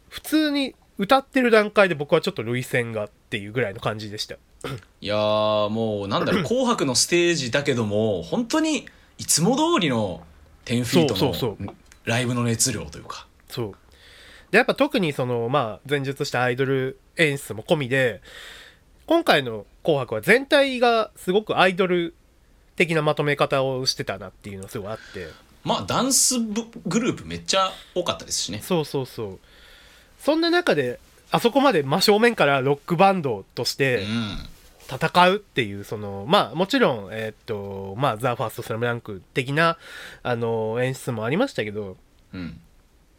[0.10, 4.36] 普通に歌ってる段階で僕はちょっと涙腺がっていうぐらいの感じでした。
[5.02, 8.88] いやーもうなんだろう「紅白」のステージだけども本当に
[9.18, 10.26] いつも通りの
[10.66, 13.76] 10フィートそうそうのライブの熱量というかそう。
[14.52, 18.22] で、やっぱ特にその、まあ、前述したアイドル演出も込みで、
[19.08, 22.16] 今回の紅白は全体がすごくアイドル
[22.76, 25.28] 的なまとめ方をしてたなっていうのがすごいあって。
[25.64, 29.40] まあダンス部グループめっちゃ多かったですしねそうそうそう。
[30.20, 31.00] そんな中で、
[31.32, 34.38] あそこまで真正面からロックバンドとしうてん
[34.88, 39.78] 戦うっていう、その、まあもちろん、えーっと、まあ、ザ・ファースト・スラムダンク的な、
[40.22, 41.98] あの、演出もありましたけど、
[42.34, 42.60] うん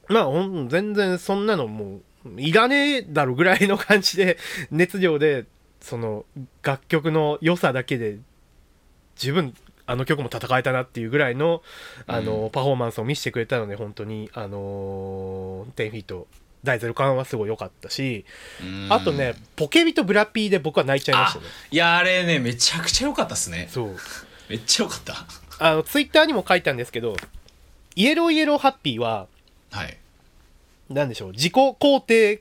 [0.09, 0.29] まあ
[0.69, 4.39] 全然そんなのもういらねえだろぐらいの感じで
[4.71, 5.47] 熱量で
[5.87, 6.25] その
[6.65, 8.19] 楽曲の良さだけで
[9.15, 9.55] 十分
[9.87, 11.63] あの曲も戦えたなっていうぐらいの
[12.09, 16.27] あの、パフォーマンスを見せてくれたので本当にあのー、10フィート
[16.65, 18.25] 大ゼロ感はすごい良かったし、
[18.61, 18.93] うん。
[18.93, 21.45] あとねポケビとブラピーで僕は泣いちゃいましたね。
[21.71, 23.69] いやあれねめちゃくちゃ良かったっすね。
[23.71, 23.97] そう。
[24.49, 25.15] めっちゃ良かった。
[25.61, 27.15] あのツイッターにも書いたんですけど
[27.95, 29.29] Yellow Yellow Happy は
[29.71, 29.97] はい。
[30.91, 32.41] なんでしょう自己肯定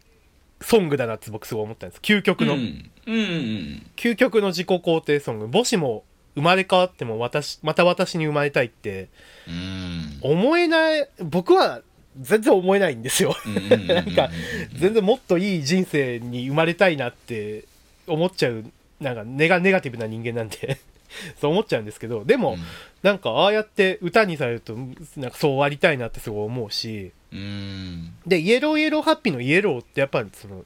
[0.66, 2.00] ソングだなって僕すごい思ったんです。
[2.02, 2.92] 究極の、うん。
[3.06, 5.48] うんうん究極の自己肯定ソング。
[5.48, 6.04] もしも
[6.34, 9.10] 生まれ変わっても私また私に生まれたいって。
[9.48, 10.18] うん。
[10.22, 11.82] 思えない僕は
[12.20, 13.36] 全然思えないんですよ。
[13.46, 13.88] うん。
[13.88, 14.32] なんか
[14.74, 17.66] 全然もっといい人生に生まれたいなって
[18.08, 18.66] 思っちゃう
[19.00, 20.80] なんかネガネガティブな人間なんで。
[21.40, 22.26] そう思っちゃうんですけど。
[22.26, 22.60] でも、うん。
[23.04, 24.76] なんかああやって歌にされると
[25.16, 28.14] なんかそうありたいなってすごい思うしうん。
[28.26, 30.66] で Yellow Yellow Happy の Yellow ってやっぱりその、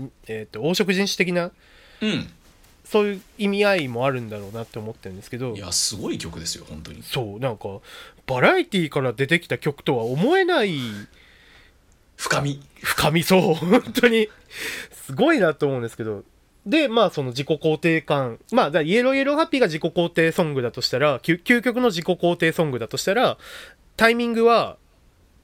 [0.00, 1.50] んえー、と黄色人種的な
[2.00, 2.30] うん。
[2.84, 5.54] そういう意味合いもあるんだろうなって思ってるんですけど。
[5.54, 7.02] いやすごい曲ですよ本当に。
[7.02, 7.68] そうなんか
[8.26, 10.78] バラエティーから出てきた曲とは思えない
[12.16, 12.62] 深み。
[12.82, 14.28] 深みそう本当に。
[14.92, 16.24] すごいなと思うんですけど。
[16.64, 18.38] でまあその自己肯定感。
[18.52, 23.36] まあだ Yellow Yellow Happy が自己肯定ソングだとしたら究究極の自己肯定ソングだとしたら
[23.98, 24.77] タイミングは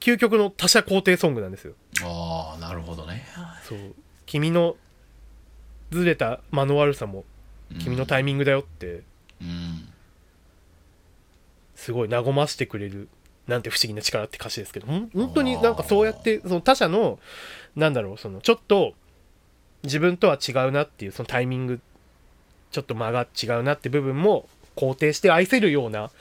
[0.05, 1.73] 究極の他者肯定ソングなんですよ。
[2.03, 3.25] ああなるほどね。
[3.63, 3.79] そう。
[4.27, 4.75] 君の
[5.91, 7.25] ずれた間の悪さも
[7.79, 9.01] 君のタイミングだよって
[9.41, 9.87] うん
[11.75, 13.09] すごい和ましてくれる
[13.47, 17.19] なんて不思議な力って歌詞ですけど本当になんかそうやってその他者の
[17.75, 18.93] なんだろうそのちょっと
[19.83, 21.79] 自分とは違うなっていうそのタイミング
[22.71, 26.11] ちょっと間が違うなって部分も肯定して愛せるような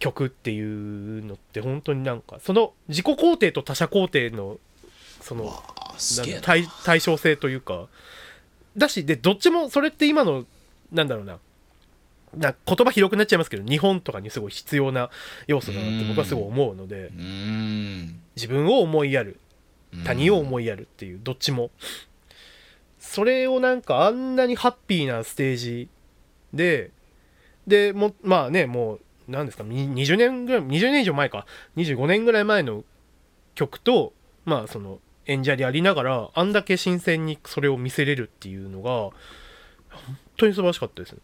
[0.00, 4.58] 曲っていうのって本当になんかその自己肯定と他者肯定の
[5.20, 5.52] その
[6.42, 7.86] 対対称性というか。
[8.76, 10.44] だしでどっちもそれって今の
[10.90, 11.38] なんだろうな。
[12.36, 15.10] な言葉広くなっちゃいますけど日本とかにすごい必要な
[15.48, 17.10] 要素だなって僕はすごい思うので。
[17.16, 18.20] うん。
[18.36, 19.38] 自分を思いやる。
[20.04, 21.70] 他人を思いやるっていうどっちも。
[23.00, 25.88] それをなんかあんなにハッピーなステージ
[26.52, 26.90] で
[27.66, 29.64] でもまあねもう何ですか？
[29.64, 31.46] に20年ぐらい20年以上前か。
[31.76, 32.84] 25年ぐらい前の
[33.54, 34.12] 曲と
[34.44, 39.14] まあその演者でありながらあんだけ新鮮にそれを見せれるっていうのが本
[40.36, 41.18] 当に素晴らしかったですね。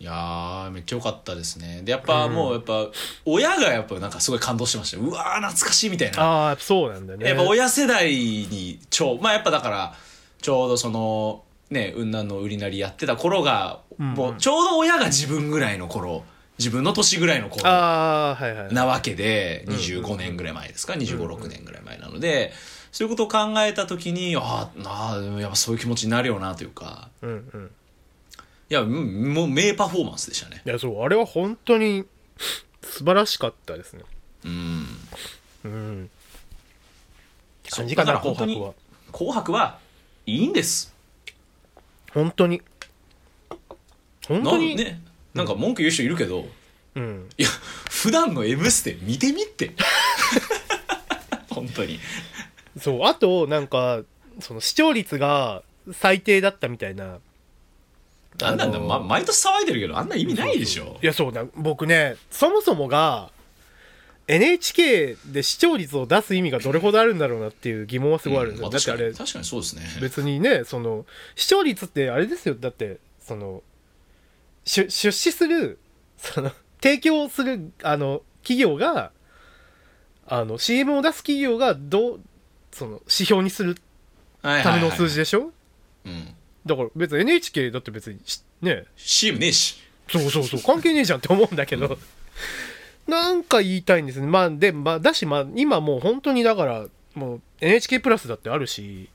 [0.00, 1.82] いやーめっちゃ良かったですね。
[1.84, 2.88] でやっぱもうやっぱ
[3.24, 4.96] 親がやっぱなんかすごい感動してました。
[4.96, 6.22] ようわー懐かしいみたいな。
[6.22, 7.24] ああそうなんだね。
[7.26, 9.94] やっぱ親世代に超まあやっぱだから
[10.40, 16.24] ちょうどそのね雲南の売りなりやってた頃が、もうちょうど親が自分ぐらいの頃
[16.62, 22.52] 自分の年ぐらいの頃なわけでうんうん25年ぐらい前ですか2 5 6年ぐらい前なので
[22.92, 27.08] そういうことを考えた時にああやっぱそういう気持ちになるよなというか。
[27.22, 27.70] うんうん。
[28.70, 30.62] いやうんもう名パフォーマンスでしたね。
[30.64, 32.04] いやそうあれは本当に
[32.82, 34.02] 素晴らしかったですね。
[34.44, 34.86] うん。
[35.64, 36.10] うん。
[37.70, 38.74] 感じかな紅白は。
[39.10, 39.78] 紅白は
[40.26, 40.94] いいんです。
[42.12, 42.60] 本当に。
[44.28, 45.00] 本な当に、ね
[45.34, 46.46] なんか文句言う人いるけど、
[46.94, 47.28] うん。
[47.38, 47.48] いや
[47.90, 49.72] 普段の「M ステ」見てみって。
[51.48, 51.98] 本当に。
[52.80, 54.02] そうあとなんか
[54.40, 55.62] その視聴率が
[55.92, 57.18] 最低だったみたいな。
[58.42, 60.98] あんなんだ、あのーま、毎年騒いでるけどあんな意味ないでしょ。
[61.02, 63.30] いやそうな僕ねそもそもが
[64.26, 69.82] NHK で視聴率を出す意味がどれほどあるんだろうなっていう疑問はすごいあるんですよ、うんまあだってあれ確かにそうですね。
[70.00, 71.04] 別にねその
[71.36, 72.54] 視聴率ってあれですよ。
[72.54, 73.62] だってその
[74.64, 75.78] 出出資する
[76.18, 76.52] その
[76.82, 79.12] 提供するあの企業が
[80.26, 82.20] あの CM を出す企業がどう
[82.70, 83.76] その指標にする
[84.42, 85.52] ための数字でしょ？
[86.04, 86.34] うん。
[86.64, 88.84] だから別に NHK だって別にしね。
[88.96, 89.80] CM ねえし。
[90.08, 90.60] そうそうそう。
[90.60, 91.98] 関係ねえじゃんって思うんだけど、
[93.06, 94.26] なんか言いたいんですね。
[94.26, 99.08] まあで、まあ、だしまあ今もう本当にだからもう NHK プラスだってあるし。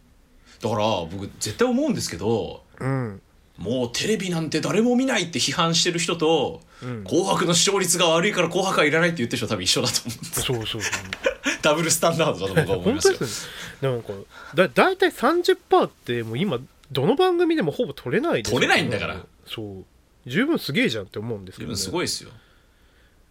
[0.61, 3.21] だから僕絶対思うんですけどうん
[3.57, 7.03] もうテレビなんて誰も見ないって批判してる人と、うん。
[7.03, 10.91] 紅白の視聴率が悪いから紅白はいらないって言ってる人多分一緒だと思うんですそうそうそう。
[11.63, 13.13] ダブルスタンダードだと僕は思いますよ。
[13.13, 13.47] 本当です
[13.81, 13.95] よね。
[13.95, 14.13] なんか
[14.55, 16.59] だ大体30%ってもう今
[16.91, 19.25] どの番組でもほぼ取れないで取れないんだから。
[19.45, 19.85] そう。
[20.29, 22.29] 十分すげえじゃんって思うんですけど、ね、すごいですよ。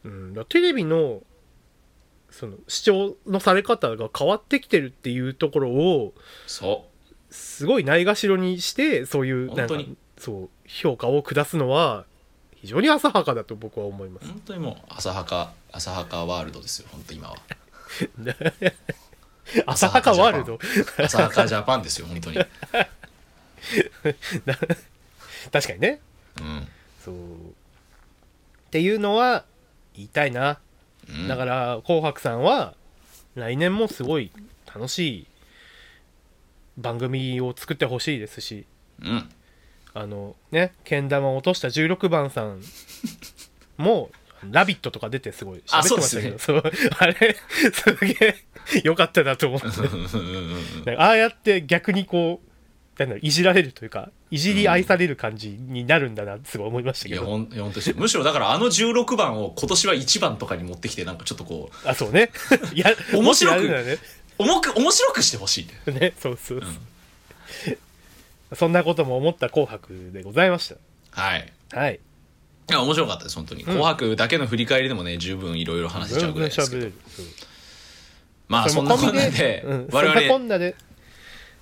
[0.05, 1.23] うん、だテレビの
[2.31, 6.15] その視聴のされ方が変わってきてるっていうところを
[6.47, 6.85] そ
[7.31, 12.05] すごいないがしろにしてそういうなんか本当にそう評価を下すのは
[12.57, 14.25] 非常に浅はかだと僕は思います。
[14.25, 17.37] う本当にもう浅はか浅はかワールドですよ本当今は。
[19.67, 20.59] 浅はかワールド？
[21.05, 22.39] 浅はかジャパンですよ本当に。
[25.53, 26.01] 確かにね。
[26.41, 26.67] うん。
[27.05, 27.15] そう。
[27.15, 27.19] っ
[28.71, 29.45] ていうのは
[29.95, 30.59] 言いたいな。
[31.09, 31.29] うん。
[31.29, 32.75] だから「紅白」さんは
[33.37, 34.33] 来年もすごい
[34.67, 35.27] 楽しい
[36.77, 38.67] 番組を作ってほしいですし。
[39.01, 39.31] うん
[39.97, 42.61] あのねけん玉を落とした16番さん
[43.79, 44.11] も
[44.51, 46.63] 「ラビット!」とか出てすごいあ喋ってましたけどそう,
[46.99, 47.37] あれ
[47.73, 48.37] すげ
[48.75, 49.61] えよかったなと思っ
[50.85, 50.97] て。
[50.97, 52.47] ああやって逆にこう
[52.99, 62.31] なんだろういじられるというかいじり愛される感じになるんだなってすごい思いましたけど、いやほんとむしろだからあの16番を今年は1番とかに持ってきてなんかちょっとこあそうね。
[62.75, 63.69] いや面白くね。
[63.69, 63.99] う
[64.39, 66.67] 重く面白くしてほしい ねそうそうそ
[67.71, 67.79] う、
[68.55, 70.75] そんなことも思った「紅白」でございまし
[71.11, 71.53] はい。
[71.69, 72.01] たはい。
[72.69, 76.91] いや面白かったです本当に、紅白だけの振り返りでもね十分いろいろ話せちゃうぐらいですけど。
[78.49, 80.77] まあそんなこんなで、うん、我そんなこ々んなで、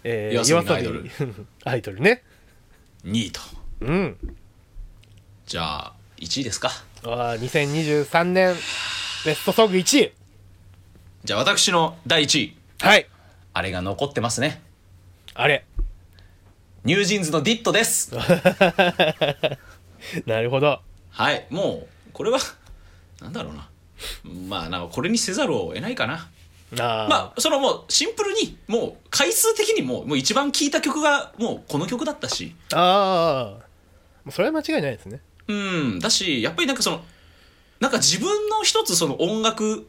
[0.03, 1.11] えー、夜アイドル。
[1.65, 2.23] アイドルね。
[3.05, 3.41] 2位と。
[3.81, 4.17] うん。
[5.47, 6.71] じゃあ1位ですか。
[7.03, 8.55] あー2023年
[9.25, 10.13] ベストソング1位。
[11.25, 12.57] じゃあ私の第1位。
[12.81, 13.07] はい。
[13.53, 14.63] あれが残ってますね。
[15.35, 15.65] あれ
[16.85, 18.13] ニュージーンズのディットです。
[20.27, 20.83] なるほど。
[21.09, 21.47] はい。
[21.49, 22.39] もうこれは
[23.23, 23.71] なんだろうな。
[24.49, 26.29] まあなんかこれにせざるを得ないかな。
[26.73, 32.55] あー、まあそのもうシンプルにもう回数的にももう一番聴いた曲がもうこの曲だったし。
[32.75, 33.57] あ
[34.27, 35.21] あそれは間違いないですね。
[35.49, 35.99] うん。
[36.01, 37.03] だしやっぱりなんかその
[37.81, 39.89] なんか自分の一つその音楽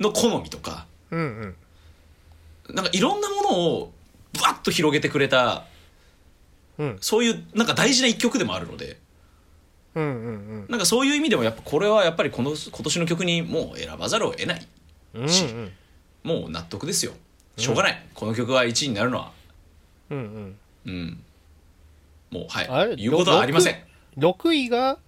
[0.00, 1.56] の好みとかうん
[2.68, 2.74] うん。
[2.74, 3.92] なんかいろんなものを
[4.34, 5.64] ブワッと広げてくれた
[6.78, 6.98] うん。
[7.00, 8.98] そういうなんか大事な一曲でもあるので。
[9.94, 14.66] うんうんなんかそういう意味でもやっぱこれはやっぱりこの今年の曲にもう選ばざるを得ない
[15.14, 15.72] うんうんしうん。
[16.22, 17.12] もう納得ですよ。
[17.56, 19.32] しょうがない、この曲が1位になるのは。
[20.10, 20.56] うんうん。
[20.86, 21.24] うん。
[22.30, 22.96] もうはい。
[22.96, 23.76] 言うことはありません。
[24.18, 24.98] 6位が？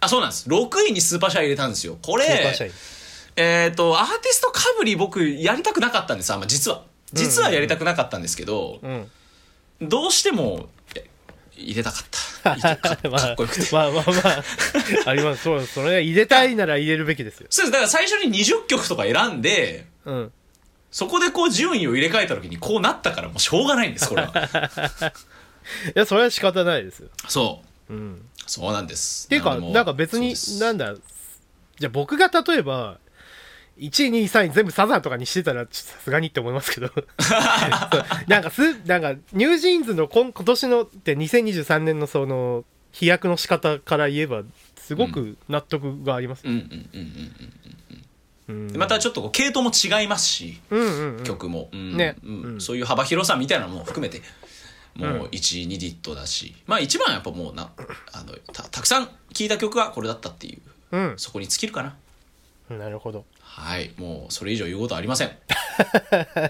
[0.00, 0.48] あそうなんです。
[0.48, 1.98] 6位にスーパーシャイ入れたんですよ。
[2.00, 2.24] これ
[3.36, 6.84] えっ、とアーティストかぶり僕やりたくなかったんですあんま実は。
[7.12, 9.10] 実はやりたくなかったんですけど、うん。
[9.82, 10.79] どうしてもえ
[11.62, 12.04] 入れたかっ
[12.42, 12.56] た。
[12.76, 13.74] かまあかっこよくて。
[13.74, 14.12] まあまあま
[15.06, 15.42] ああります。
[15.44, 17.46] そうそれ入れたいなら入れるべきですよ。
[17.50, 17.72] そうです。
[17.72, 20.32] だから最初に20曲とか選んでうん。
[20.90, 24.32] そこでこう順位を入れ替えた時にこうなったからもうしょうがないんですこれは。
[25.88, 27.08] いやそれは仕方ないですよ。
[27.28, 27.92] そう。
[27.92, 28.26] うん。
[28.46, 29.26] そうなんです。
[29.26, 30.94] っていうかなんか別になんだ
[31.78, 32.98] じゃあ僕が例えば
[33.80, 36.90] 1位2位3位全部サザンとかにしてたらさすがにって思いますけど。
[38.28, 44.42] なんかすなんかニュージーンズの今今年のって2023年のその飛躍の仕方から言えば
[44.76, 47.00] すごく納得があります、うんうんうんうん
[48.48, 48.76] うんうん。
[48.76, 51.96] またちょっと系統も違いますしうん曲も、うん。
[51.96, 52.16] ね。
[52.58, 54.22] そういう幅広さみたいなのも含めて
[54.94, 56.54] もうんう1位2ディットだし。
[56.66, 57.70] まあ一番はやっぱもうな
[58.12, 60.96] あのたたくさん聴いた曲はこれだったっていう。
[60.96, 61.14] うん。
[61.16, 61.96] そこに尽きるかな。
[62.76, 63.24] なるほど
[63.60, 63.92] はい。
[63.98, 65.30] もうそれ以上言うことはありません。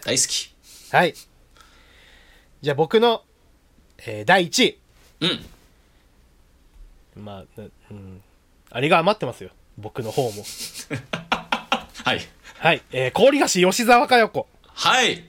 [0.04, 0.54] 大好き。
[0.92, 1.14] はい。
[2.62, 3.24] じゃあ僕の、
[3.98, 4.78] えー第1位。
[5.20, 5.46] うん。
[7.24, 8.22] まあ、なうん、
[8.70, 9.50] あれが余ってますよ。
[9.76, 10.44] 僕の方も。
[12.04, 12.20] はい。
[12.58, 14.46] はい、えー、氷菓子吉沢佳代子。
[14.66, 15.24] はい。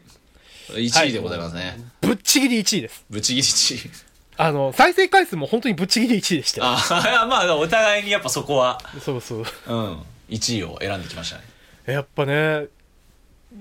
[0.70, 3.04] 1位でございますね、ぶっちぎり1位です。
[3.10, 3.92] ぶちぎり1位。
[4.38, 6.68] あの再生回数も本当にぶっちぎり1位でしたよ。
[6.68, 8.80] あまあお互いにやっぱそこは。
[9.04, 9.46] そうそう。
[9.68, 10.04] うん。
[10.30, 11.44] 1位を選んできましたね
[11.86, 12.68] やっぱね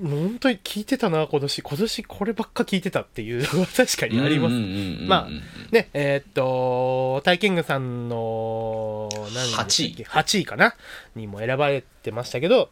[0.02, 1.62] 本当に聞いてたな今年。
[1.62, 4.54] 今年こればっか聞いてたっていうのは 確かにあります。
[4.54, 5.28] まあ
[5.72, 9.66] ねえーっとタイキングさんの何でしたっ
[9.96, 10.44] け？8位。
[10.44, 10.76] かな？
[11.16, 12.70] にも選ばれてましたけど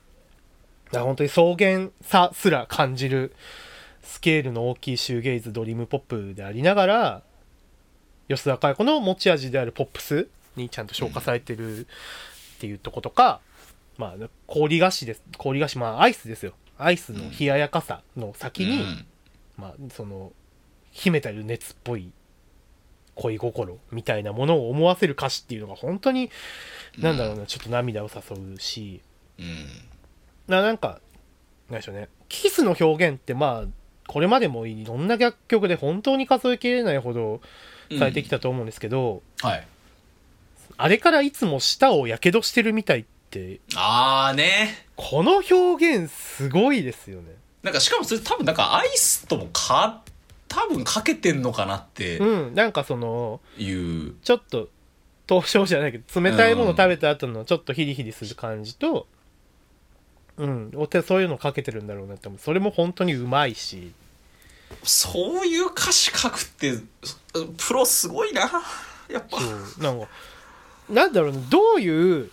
[0.93, 3.35] 本当に草原さすら感じる
[4.03, 7.23] スケールの大きいシューゲイズドリームポップでありながら
[8.29, 11.87] 吉田佳代子の持ち味であるポップスにちゃんと消化されてるっ
[12.61, 13.41] ていうとことか、
[13.99, 15.23] まあ氷菓子です。
[15.37, 16.55] 氷菓子まあアイスですよ。
[16.79, 19.07] アイスの冷ややかさの先に、うん。
[19.57, 20.33] まあその
[20.93, 22.13] 秘めたる熱っぽい
[23.17, 26.31] 恋心みたいなものを思わせる歌詞っていうのが本当に、
[26.99, 29.01] なんだろうなちょっと涙を誘うし。
[29.39, 29.67] うん。
[30.47, 31.01] ななんか
[31.69, 32.09] なんでしょうね。
[32.29, 33.69] キスの表現ってまあ
[34.07, 37.41] これまでもいろんな楽曲で本当に数えきれないほど
[37.99, 39.67] されてきたと思うんですけど、はい。
[40.77, 43.61] あれからいつも舌をやけどしてるみたいって。
[43.75, 44.87] ああね。
[44.97, 47.37] この表現すごいですよね。
[47.63, 50.03] なんかしかもそれ多分なんかアイスともか
[50.49, 54.69] 多分かけてんのかなってうんなんかそのいう、ちょっと
[55.27, 59.07] 凍傷じゃないけど冷たいもの食べた後のちょっとヒリヒリする感じと
[60.39, 62.41] うんお手そういうのかけてるんだろうなって思う。
[62.41, 63.93] それも本当にうまいし。
[64.83, 66.75] そういう歌詞書くって
[67.57, 68.43] プロすごいな
[69.11, 69.41] やっぱ。
[69.41, 69.47] そ
[69.81, 70.09] うなんか
[70.89, 72.31] なんだろうなどういう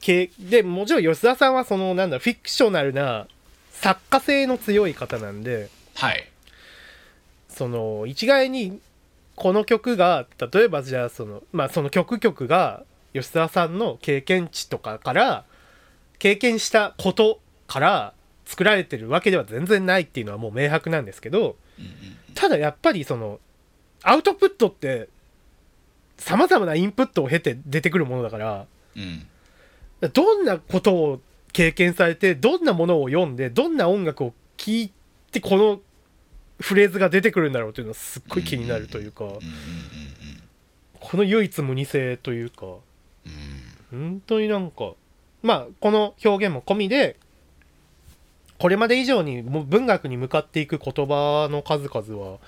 [0.00, 3.26] 系でもちろん吉田さんはそのなんだフィクショナルな
[3.72, 6.26] 作家性の強い方なんではい。
[7.48, 8.80] その一概に
[9.36, 15.44] この曲が例えばじゃあそのまあその曲曲が吉沢さんの経験値とかから
[16.18, 18.12] 経験したことから
[18.44, 21.56] 作られてるわけでは全然ないっていうのはもう明白なんですけど
[22.34, 23.40] ただやっぱりその
[24.02, 25.08] アウトプットって
[26.18, 29.26] さまざまなインプットを経て出てくるものだからうん
[30.08, 31.20] どんなことを
[31.52, 34.92] 経験されてどんなものを読んでどんな音楽を聴い
[35.30, 35.80] てこの
[36.60, 39.24] フレーズが出てくるんだろうというのはすっごい気になるというか、
[41.00, 42.66] この唯一無二性というか
[43.90, 44.92] 本当になんか
[45.42, 47.16] まあこの表現も込みで
[48.58, 52.38] これまで以上に文学に向かっていく言葉の数々は、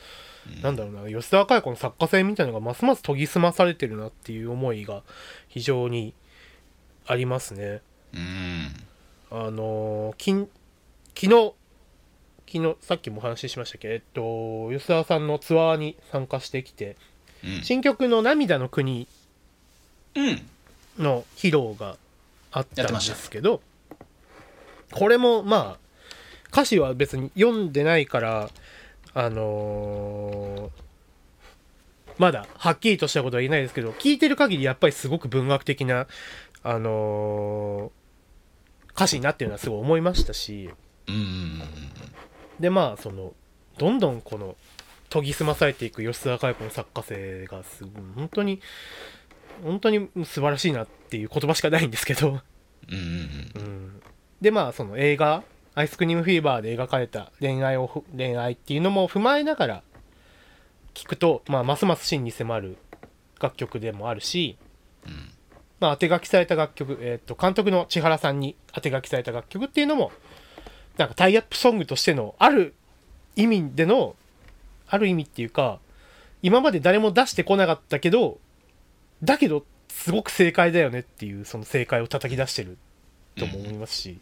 [0.62, 5.02] なんだろうな吉沢佳代子の作家性みたいなのがますます研ぎ澄まされてるなっていう思いが
[5.48, 6.12] 非常に
[7.06, 7.80] ありますね。
[8.14, 8.68] うん。
[9.30, 10.48] あのーきん
[11.14, 11.52] 昨日
[12.46, 16.96] 昨日さっきもお話ししましたけど、えっと、吉沢さんのツアーに参加してきて
[17.44, 17.62] うん。
[17.62, 19.08] 新曲の「涙の国
[20.14, 20.42] うん」
[20.98, 21.96] の披露が
[22.50, 23.62] あったんですけど
[24.90, 25.78] これもまあ
[26.50, 28.50] 歌詞は別に読んでないから
[29.14, 30.82] あのー
[32.18, 36.06] まだはっきりとしたことは言えないですけど聞いてる限りやっぱりすごく文学的な
[36.62, 38.02] あのー
[38.94, 40.70] 歌詞になってるのはすごい思いましたし
[41.08, 41.62] うんうん
[42.60, 43.32] でまあその
[43.78, 44.56] どんどんこの
[45.08, 48.60] 研ぎ澄まされていく吉沢佳代子の作家性がすごい本当に
[49.64, 52.40] 本当に素晴らしいなっていう言葉しかないんですけど、うんうん
[53.56, 54.02] うんうん、
[54.40, 55.42] でまあその映画
[55.74, 59.82] 「アイスクリームフィーバー」で描かれた恋愛をふ恋愛っていうのも踏まえながら
[60.94, 62.76] 聞くと、まあ、ますます真に迫る
[63.40, 64.58] 楽曲でもあるし、
[65.82, 70.12] まあ、当て書きされた楽曲、えー、と監督の千原さんに当て書きされた楽曲っていうのも
[70.96, 72.72] なんかタイアップソングとしてのある
[73.34, 74.14] 意味での
[74.86, 75.80] ある意味っていうか
[76.40, 78.38] 今まで誰も出してこなかったけど
[79.24, 82.78] だけどすごく正解だよねっていうその正解を叩き出してる
[83.36, 84.20] とも思いますし、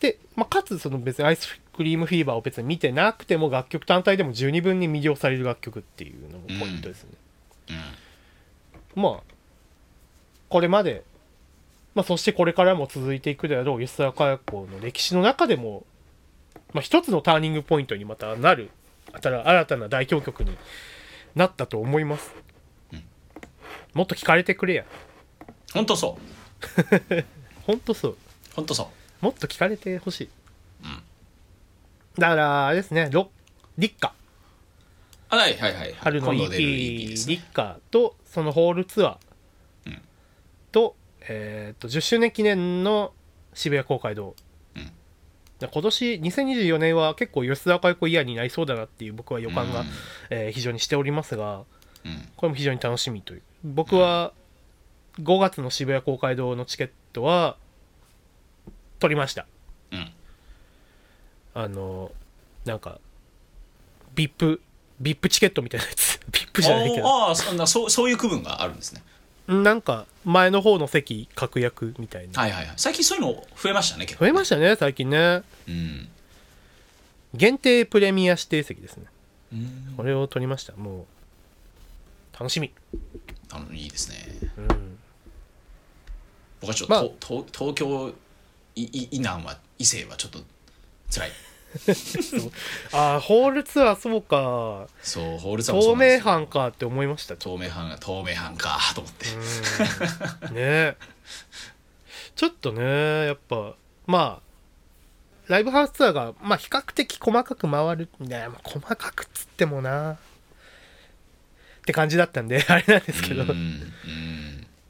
[0.00, 7.10] で、まあ、かつその別にアイスクリームフィーバーを別に見てなくても楽曲単体でも十二分に魅了される楽曲っていうのもポイントですね。
[8.96, 9.37] まあ
[10.48, 11.04] これまで、
[11.94, 15.84] まあ、そしてこれからも続いていくであろう吉沢佳代子の歴史の中でも、
[16.72, 18.70] まあ、一つのターニングポイントにまたなる
[19.12, 20.56] 新新たな代表曲に
[21.34, 22.34] なったと思います、
[23.94, 24.84] もっと聞かれてくれや。
[25.72, 27.24] ほんとそう。
[27.66, 28.16] ほんとそう。
[28.54, 29.24] ほんとそう。
[29.24, 30.28] もっと聞かれてほしい、
[32.18, 33.30] だからあれですねロ
[33.76, 34.14] リッカ。
[35.30, 37.34] あはいはいはい春の EP ですね。
[37.34, 39.12] リッカとそのホールツアー。
[39.12, 39.27] うん
[40.78, 43.12] と,、えー、と10周年記念の
[43.52, 44.36] 渋谷公会堂、
[44.76, 44.92] うん。
[45.58, 49.86] で今年2024年は結構吉沢佳代子イヤーになりそうだなっていう僕は予感が、うん。
[50.30, 51.64] えー非常にしておりますが
[52.04, 52.28] うん。
[52.36, 53.42] これも非常に楽しみという。
[53.64, 54.32] 僕は
[55.20, 57.56] 5月の渋谷公会堂のチケットは
[59.00, 59.46] 取りました。
[59.90, 60.12] うん。
[61.54, 62.12] あの
[62.64, 63.00] なんか
[64.14, 64.60] VIP
[65.02, 66.20] VIP チケットみたいなやつ。
[66.30, 67.08] VIP じゃないけど。
[67.08, 69.02] ああそんなそうそういう区分があるんですね
[69.48, 72.40] なんか前の方の席確約みたいな。
[72.40, 72.74] はいはいはい。
[72.76, 75.42] 最近そういうの増えましたね結構増えましたね最近ね。
[75.66, 76.08] うん。
[77.34, 79.06] 限定プレミア指定席ですね。
[79.52, 79.94] うん。
[79.96, 80.74] これを取りました。
[80.76, 81.06] も
[82.34, 82.72] う楽しみ。
[83.50, 84.16] あのいいですね。
[84.58, 84.98] うん。
[86.60, 87.02] 僕はちょっと、まあ。
[87.02, 88.14] と東東京
[88.76, 90.40] いい以南は伊勢はちょっと
[91.10, 91.30] 辛い
[92.92, 97.36] ああホールツアーそうかそうホールツアー透明版かって思いました。
[97.36, 100.54] 透明版が透明版かと思って。
[100.54, 100.96] ね。
[102.34, 103.74] ちょっとねやっぱ
[104.06, 104.48] まあ
[105.48, 110.12] ライブハウスツアーが、まあ、比較的細かく回るね、まあ、細かくっつってもな。
[110.12, 110.16] っ
[111.88, 113.44] て感じだったんで あれなんですけど、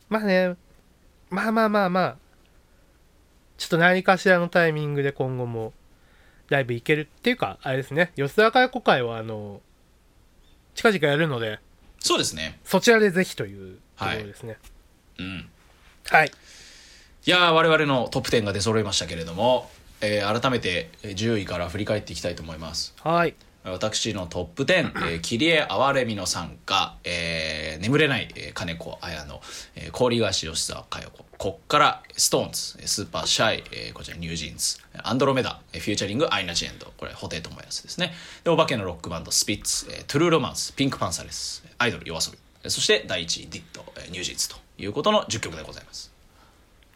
[0.09, 0.57] まあね
[1.31, 2.16] まあまあまあまあ。
[3.57, 5.72] ちょっと何かしらのタイミングで今後も
[6.49, 8.13] ライブ行けるっていうかあれですね。
[8.17, 9.61] 吉田会子会はあの
[10.75, 11.59] 近々やるので
[11.99, 12.59] そうですね。
[12.65, 14.59] そちらでぜひというところですね。
[15.19, 15.49] うん。
[16.11, 16.33] はい、
[17.27, 19.71] いやー我々のトップ10が出揃いましたけれども、
[20.01, 22.95] えー改めてえー10位から振り返っていきたいと思います。
[23.03, 23.35] はい
[23.65, 29.41] 私のトップ10、 えー、キリエ・アワレミの参加、えー眠れない、えー金子綾乃、
[29.77, 31.25] えー、氷菓子吉澤嘉代子。
[31.39, 36.93] こっから SixTONES Super Shy、えーこちら NewJeans アンドロメダえー featuring アイナ・ジ・エンド。
[36.97, 38.13] これ布袋寅泰ですね。
[38.45, 42.39] でお化けのロックバンドスピッツ、えー True romance PinkPantheress アイドル YOASOBI。
[42.65, 46.11] えーそして第1位ディット、えー NewJeans ということの10曲でございます。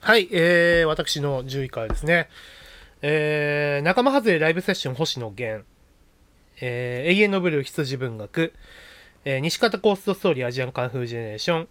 [0.01, 2.29] はい、えー、私の10位からですね、
[3.03, 5.65] えー、仲間外れライブセッション星野源、
[6.65, 8.53] えー、永遠のブルー羊文学、
[9.25, 11.69] えー、西方コーストストーリーアジアンカンフージェネレーション、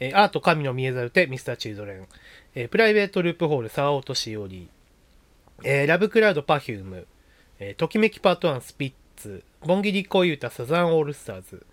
[0.00, 2.08] えー、アート神の見えざる手ミスターチルドレン、
[2.56, 4.68] えー、プライベートループホール沢落としおり、
[5.62, 7.06] えー、ラブクラウドパフューム、
[7.60, 11.64] えー、ときめきパート1スピッツ、ボンギリコユータサザンオールスターズ、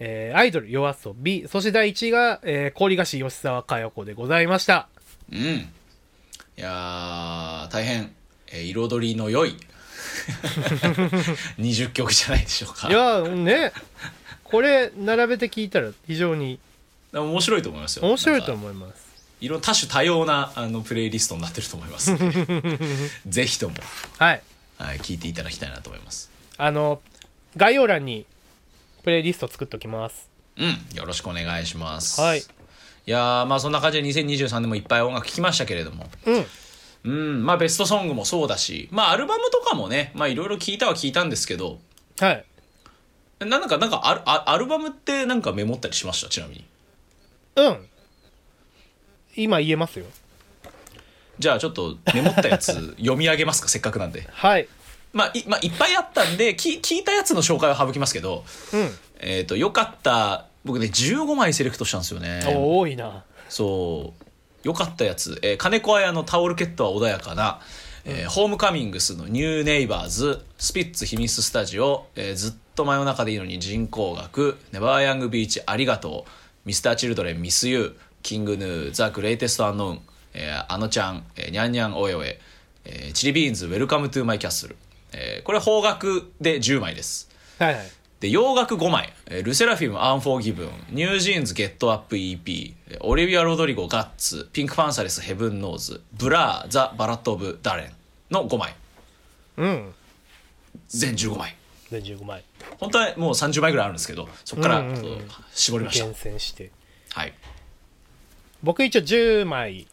[0.00, 4.88] えー、アイドル夜遊び、そして第1位が、えー、氷菓子吉沢佳代子でございました。
[5.30, 5.38] うん。
[5.38, 8.12] いやー大変、
[8.48, 9.54] えー彩りの良い
[11.58, 12.88] 20曲じゃないでしょうか。
[12.88, 13.72] いやね。
[14.44, 16.58] これ並べて聞いたら非常に
[17.12, 18.06] 面白いと思いますよ。
[18.06, 19.08] 面白いと思います。
[19.40, 22.16] いろ多種多様なあのプレイリストになってると思います。
[23.28, 23.74] ぜひとも、
[24.18, 24.42] はい。
[24.78, 26.30] はい、聞いていただきたいなと思います。
[26.56, 27.00] あの
[27.56, 28.26] 概要欄に
[29.02, 30.28] プレイリスト作っておきます。
[30.56, 32.20] うんよろしくお願いします。
[32.20, 32.40] はい。
[32.40, 36.46] いやーまあそんな感じで2023年もいっぱい音楽聴きましたけれどもうん
[37.04, 41.78] うんまあベストソングもそうだしまあアルバムとかもねまあいろいろ聞いたは聞いたんですけど
[42.20, 42.44] はい。
[43.40, 46.28] なんかなんかアルあアルバムってなんかメモったりしました？
[46.28, 46.64] ちなみに。
[47.56, 47.86] うん。
[49.36, 50.06] 今言えますよ。
[51.38, 53.68] じゃあちょっとメモったやつ 読み上げますか？
[53.68, 54.26] せっかくなんで。
[54.32, 54.66] はい。
[55.12, 58.98] まあい,、まあ、いっぱいあったんでき聞いたやつの紹介は省きますけどうん。
[59.20, 60.46] えっ、とよかった。
[60.64, 62.42] 僕ね15枚セレクトしたんですよね。
[62.48, 63.22] お多いな。
[63.48, 64.17] そう
[64.68, 67.60] よかったやつ、えーカネコアヤノタオルケットは穏やかな、
[68.04, 76.30] えー Homecomings の New Neighbors スピッツ秘密スタジオ、えーずっと真夜中でいいのに沈香学 never young beach ありがとう
[76.66, 80.00] Mr.Children miss you King Gnu THE GREATEST UNKNOWN、
[80.34, 82.38] えーあのちゃん、えーニャンニャンおえおえ
[82.84, 84.76] えー Chilli Beans Welcome to My Castle、
[85.12, 87.28] えーこれ邦楽で10枚です。
[87.58, 87.86] はいはい
[88.20, 89.12] で洋楽5枚。
[89.26, 97.22] えー LE SSERAFIM UNFORGIVEN NewJeans Get Up EP えーオリビア・ロドリゴ GUTS PinkPantheress Heaven knows Blur The Ballad
[97.22, 97.92] of Darren
[98.32, 98.74] の5枚。
[99.58, 99.94] うん。
[100.88, 101.54] 全15枚。
[101.90, 102.42] で15枚。
[102.78, 104.84] 本当はもう30枚ぐらいあるんですけどそこから
[105.52, 106.70] 絞りました、厳選して。
[107.10, 107.34] はい。
[108.62, 109.86] 僕一応10枚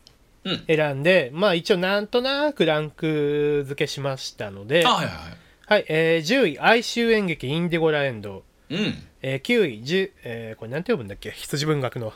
[0.43, 0.63] うん。
[0.67, 5.37] 選んで、まあ一応なんとなくランク付けしましたのであはいはいはい
[5.67, 8.43] はい、えー、10位哀愁演劇インディゴラエンド。
[8.69, 9.03] うん。
[9.23, 11.31] えー、9位、10えー、これなんて読むんだっけ？
[11.31, 12.13] 羊文学の。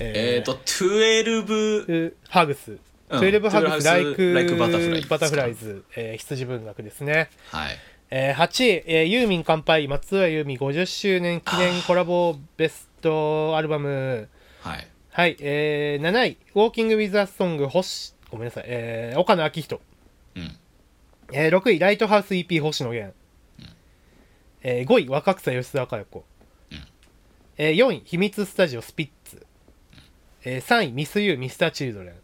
[0.00, 2.78] えっ、ー、と12と、ハグス。
[3.10, 3.20] うん。
[3.20, 7.28] 12ハグス、ライ12ク、like butterfly バタフライズ、えー、羊文学ですね。
[7.50, 7.76] はい。
[8.08, 14.30] えー、8位、えー、ユーミン乾杯、松浦ユーミン50周年記念コラボベストアルバム。
[14.62, 14.88] はい。
[15.10, 19.80] はい、えー、7位、ウォーキングウィズ・ア・ソング、星、ごめんなさい、えー、岡野明人。
[20.36, 20.56] うん
[21.32, 23.14] えー、6位、ライトハウス EP 星野源。
[24.62, 26.24] えー、5位、若草吉沢佳代子。
[27.58, 29.46] えー、4位、秘密スタジオスピッツ。
[30.44, 32.14] えー、3位、ミスユーミスターチルドレン。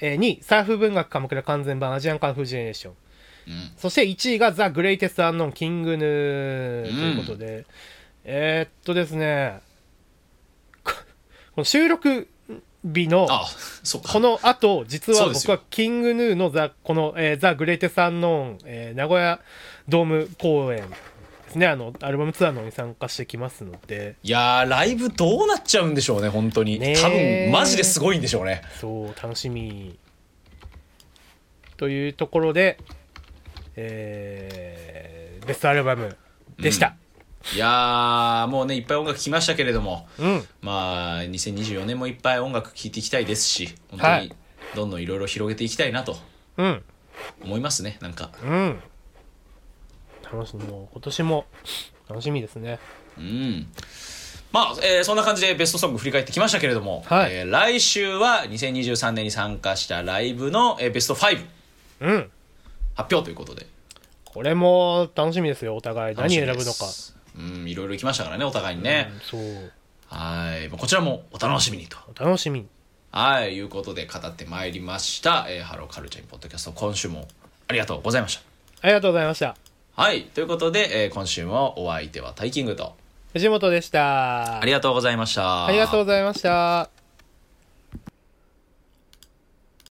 [0.00, 2.94] えー、2位、サーフ文学鎌倉完全版アジアンカンフージェネレーション。
[3.46, 7.66] うんそして1位がザ・グレイテスト・アンノン・キングヌーということで、
[8.24, 9.60] えー、っとですね、
[10.84, 10.92] こ
[11.54, 12.28] この収録
[12.84, 19.40] 日の、この後、実は僕はキングヌーのザ、この、えーザ・グレイテスト・アンノーン、えー名古屋
[19.88, 20.96] ドーム公演で
[21.50, 26.78] すね、あの、アルバムツアーの方に参加してきますので、いやーライブどうなっちゃうんでしょうね本当に。
[26.96, 28.62] 多分マジですごいんでしょうね。
[28.80, 29.98] そう、楽しみ。
[31.76, 32.78] というところで、
[33.76, 36.16] えーベストアルバム
[36.58, 36.94] でした。
[37.54, 40.06] いやーもうねいっぱい音楽聴きましたけれども。
[40.18, 40.44] うん。
[40.60, 44.32] まあ2024年もいっぱい音楽聴いていきたいですし本当にはい
[44.74, 46.16] どんどんいろいろ広げていきたいなと。
[46.56, 46.82] うん。
[47.44, 48.30] 思いますねなんか。
[48.42, 48.80] うん。
[50.32, 51.44] 楽しみもう今年も
[52.08, 52.78] 楽しみですね。
[53.18, 53.66] うん。
[54.52, 57.34] まあ、えーそんな感じでベストソング振り返ってきましたけれども、はい。
[57.34, 61.44] えー来週は2023年に参加したライブの、えーベスト5
[62.00, 62.30] うん。
[62.94, 63.66] 発表ということで。
[64.24, 66.16] これも楽しみですよお互い。
[66.16, 66.86] 何選ぶのか
[67.36, 69.72] うんいろいろ行きましたからねお互いにね、うんそう。
[70.08, 70.68] はい。
[70.68, 71.96] まあこちらもお楽しみにと。
[72.20, 72.60] お楽しみ。
[72.60, 72.66] に
[73.10, 77.28] はいいうことで語ってまいりました、えーハローカルチャーインポッドキャスト今週も
[77.68, 78.42] ありがとうございました。
[78.82, 79.56] ありがとうございました。
[79.94, 82.94] はいということで、えー今週もお相手はタイキングと
[83.32, 84.60] 藤本でした。
[84.60, 85.66] ありがとうございました。
[85.66, 87.01] ありがとうございました